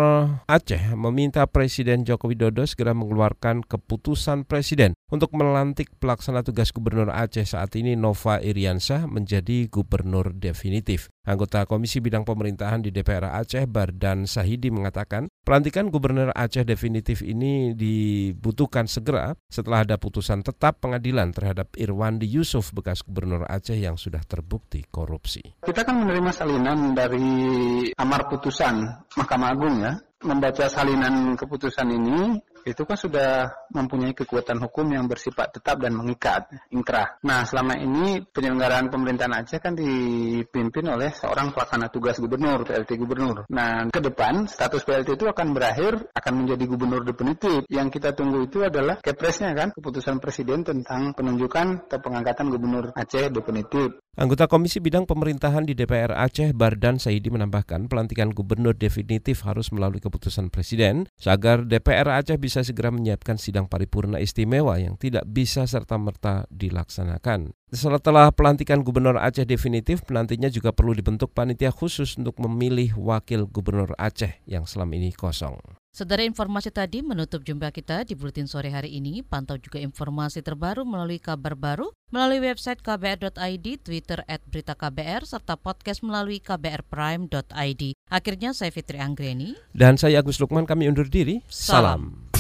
Aceh 0.48 0.96
meminta 0.96 1.44
Presiden 1.44 2.09
Joko 2.09 2.33
Widodo 2.33 2.64
segera 2.64 2.96
mengeluarkan 2.96 3.61
keputusan 3.61 4.48
Presiden 4.48 4.96
untuk 5.12 5.37
melantik 5.83 5.99
pelaksana 5.99 6.47
tugas 6.47 6.71
Gubernur 6.71 7.11
Aceh 7.11 7.42
saat 7.42 7.75
ini 7.75 7.99
Nova 7.99 8.38
Iriansyah 8.38 9.11
menjadi 9.11 9.66
gubernur 9.66 10.31
definitif. 10.31 11.11
Anggota 11.27 11.66
Komisi 11.66 11.99
Bidang 11.99 12.23
Pemerintahan 12.23 12.83
di 12.83 12.95
DPR 12.95 13.35
Aceh 13.35 13.66
Bardan 13.66 14.27
Sahidi 14.31 14.71
mengatakan 14.71 15.27
pelantikan 15.42 15.90
Gubernur 15.90 16.31
Aceh 16.35 16.62
definitif 16.62 17.23
ini 17.27 17.75
dibutuhkan 17.75 18.87
segera 18.87 19.35
setelah 19.51 19.83
ada 19.83 19.99
putusan 19.99 20.47
tetap 20.47 20.79
pengadilan 20.79 21.35
terhadap 21.35 21.75
Irwandi 21.75 22.31
Yusuf 22.31 22.71
bekas 22.71 23.03
Gubernur 23.03 23.42
Aceh 23.51 23.75
yang 23.75 23.99
sudah 23.99 24.23
terbukti 24.23 24.87
korupsi. 24.87 25.42
Kita 25.66 25.83
kan 25.83 25.99
menerima 25.99 26.31
salinan 26.31 26.95
dari 26.95 27.27
amar 27.99 28.31
putusan 28.31 28.87
Mahkamah 29.18 29.51
Agung 29.51 29.83
ya 29.83 29.99
membaca 30.23 30.71
salinan 30.71 31.35
keputusan 31.35 31.88
ini 31.90 32.38
itu 32.66 32.83
kan 32.87 32.96
sudah 32.98 33.31
mempunyai 33.72 34.14
kekuatan 34.14 34.62
hukum 34.62 34.87
yang 34.92 35.11
bersifat 35.11 35.59
tetap 35.59 35.83
dan 35.83 35.96
mengikat, 35.96 36.46
ingkrah. 36.70 37.18
Nah, 37.27 37.42
selama 37.42 37.79
ini 37.79 38.22
penyelenggaraan 38.22 38.88
pemerintahan 38.92 39.35
Aceh 39.42 39.59
kan 39.59 39.75
dipimpin 39.75 40.87
oleh 40.87 41.11
seorang 41.11 41.51
pelaksana 41.51 41.90
tugas 41.90 42.18
gubernur, 42.22 42.62
PLT 42.62 42.94
gubernur. 42.98 43.48
Nah, 43.51 43.88
ke 43.90 44.01
depan 44.01 44.46
status 44.46 44.87
PLT 44.87 45.18
itu 45.18 45.27
akan 45.27 45.57
berakhir, 45.57 46.12
akan 46.14 46.33
menjadi 46.44 46.64
gubernur 46.68 47.03
definitif. 47.03 47.66
Yang 47.66 47.98
kita 48.01 48.14
tunggu 48.14 48.46
itu 48.46 48.62
adalah 48.62 49.03
kepresnya 49.03 49.53
kan, 49.53 49.75
keputusan 49.75 50.22
presiden 50.22 50.62
tentang 50.62 51.16
penunjukan 51.16 51.88
atau 51.88 51.98
pengangkatan 51.98 52.53
gubernur 52.53 52.94
Aceh 52.94 53.33
definitif. 53.33 53.98
Anggota 54.12 54.44
Komisi 54.44 54.77
Bidang 54.77 55.09
Pemerintahan 55.09 55.64
di 55.64 55.72
DPR 55.72 56.12
Aceh, 56.12 56.53
Bardan 56.53 57.01
Saidi 57.01 57.33
menambahkan 57.33 57.88
pelantikan 57.88 58.29
gubernur 58.29 58.77
definitif 58.77 59.40
harus 59.48 59.72
melalui 59.72 60.05
keputusan 60.05 60.53
presiden 60.53 61.09
agar 61.25 61.64
DPR 61.64 62.20
Aceh 62.20 62.37
bisa 62.37 62.61
segera 62.61 62.92
menyiapkan 62.92 63.40
sidang 63.40 63.72
paripurna 63.72 64.20
istimewa 64.20 64.77
yang 64.77 65.01
tidak 65.01 65.25
bisa 65.25 65.64
serta-merta 65.64 66.44
dilaksanakan. 66.53 67.57
Setelah 67.72 68.29
pelantikan 68.37 68.85
gubernur 68.85 69.16
Aceh 69.16 69.48
definitif, 69.48 70.05
nantinya 70.12 70.53
juga 70.53 70.77
perlu 70.77 70.92
dibentuk 70.92 71.33
panitia 71.33 71.72
khusus 71.72 72.12
untuk 72.20 72.37
memilih 72.37 72.92
wakil 73.01 73.48
gubernur 73.48 73.96
Aceh 73.96 74.44
yang 74.44 74.68
selama 74.68 74.92
ini 74.92 75.16
kosong. 75.16 75.57
Saudara 75.92 76.24
informasi 76.24 76.72
tadi 76.72 77.05
menutup 77.05 77.44
jumpa 77.44 77.68
kita 77.68 78.09
di 78.09 78.16
Buletin 78.16 78.48
Sore 78.48 78.72
hari 78.72 78.96
ini. 78.96 79.20
Pantau 79.20 79.61
juga 79.61 79.76
informasi 79.76 80.40
terbaru 80.40 80.88
melalui 80.88 81.20
kabar 81.20 81.52
baru, 81.52 81.92
melalui 82.09 82.40
website 82.40 82.81
kbr.id, 82.81 83.66
Twitter 83.85 84.24
at 84.24 84.40
berita 84.48 84.72
KBR, 84.72 85.28
serta 85.28 85.61
podcast 85.61 86.00
melalui 86.00 86.40
kbrprime.id. 86.40 87.83
Akhirnya 88.09 88.57
saya 88.57 88.72
Fitri 88.72 89.05
Anggreni. 89.05 89.52
Dan 89.76 90.00
saya 90.00 90.24
Agus 90.24 90.40
Lukman, 90.40 90.64
kami 90.64 90.88
undur 90.88 91.12
diri. 91.12 91.44
Salam. 91.52 92.24
Salam. 92.24 92.32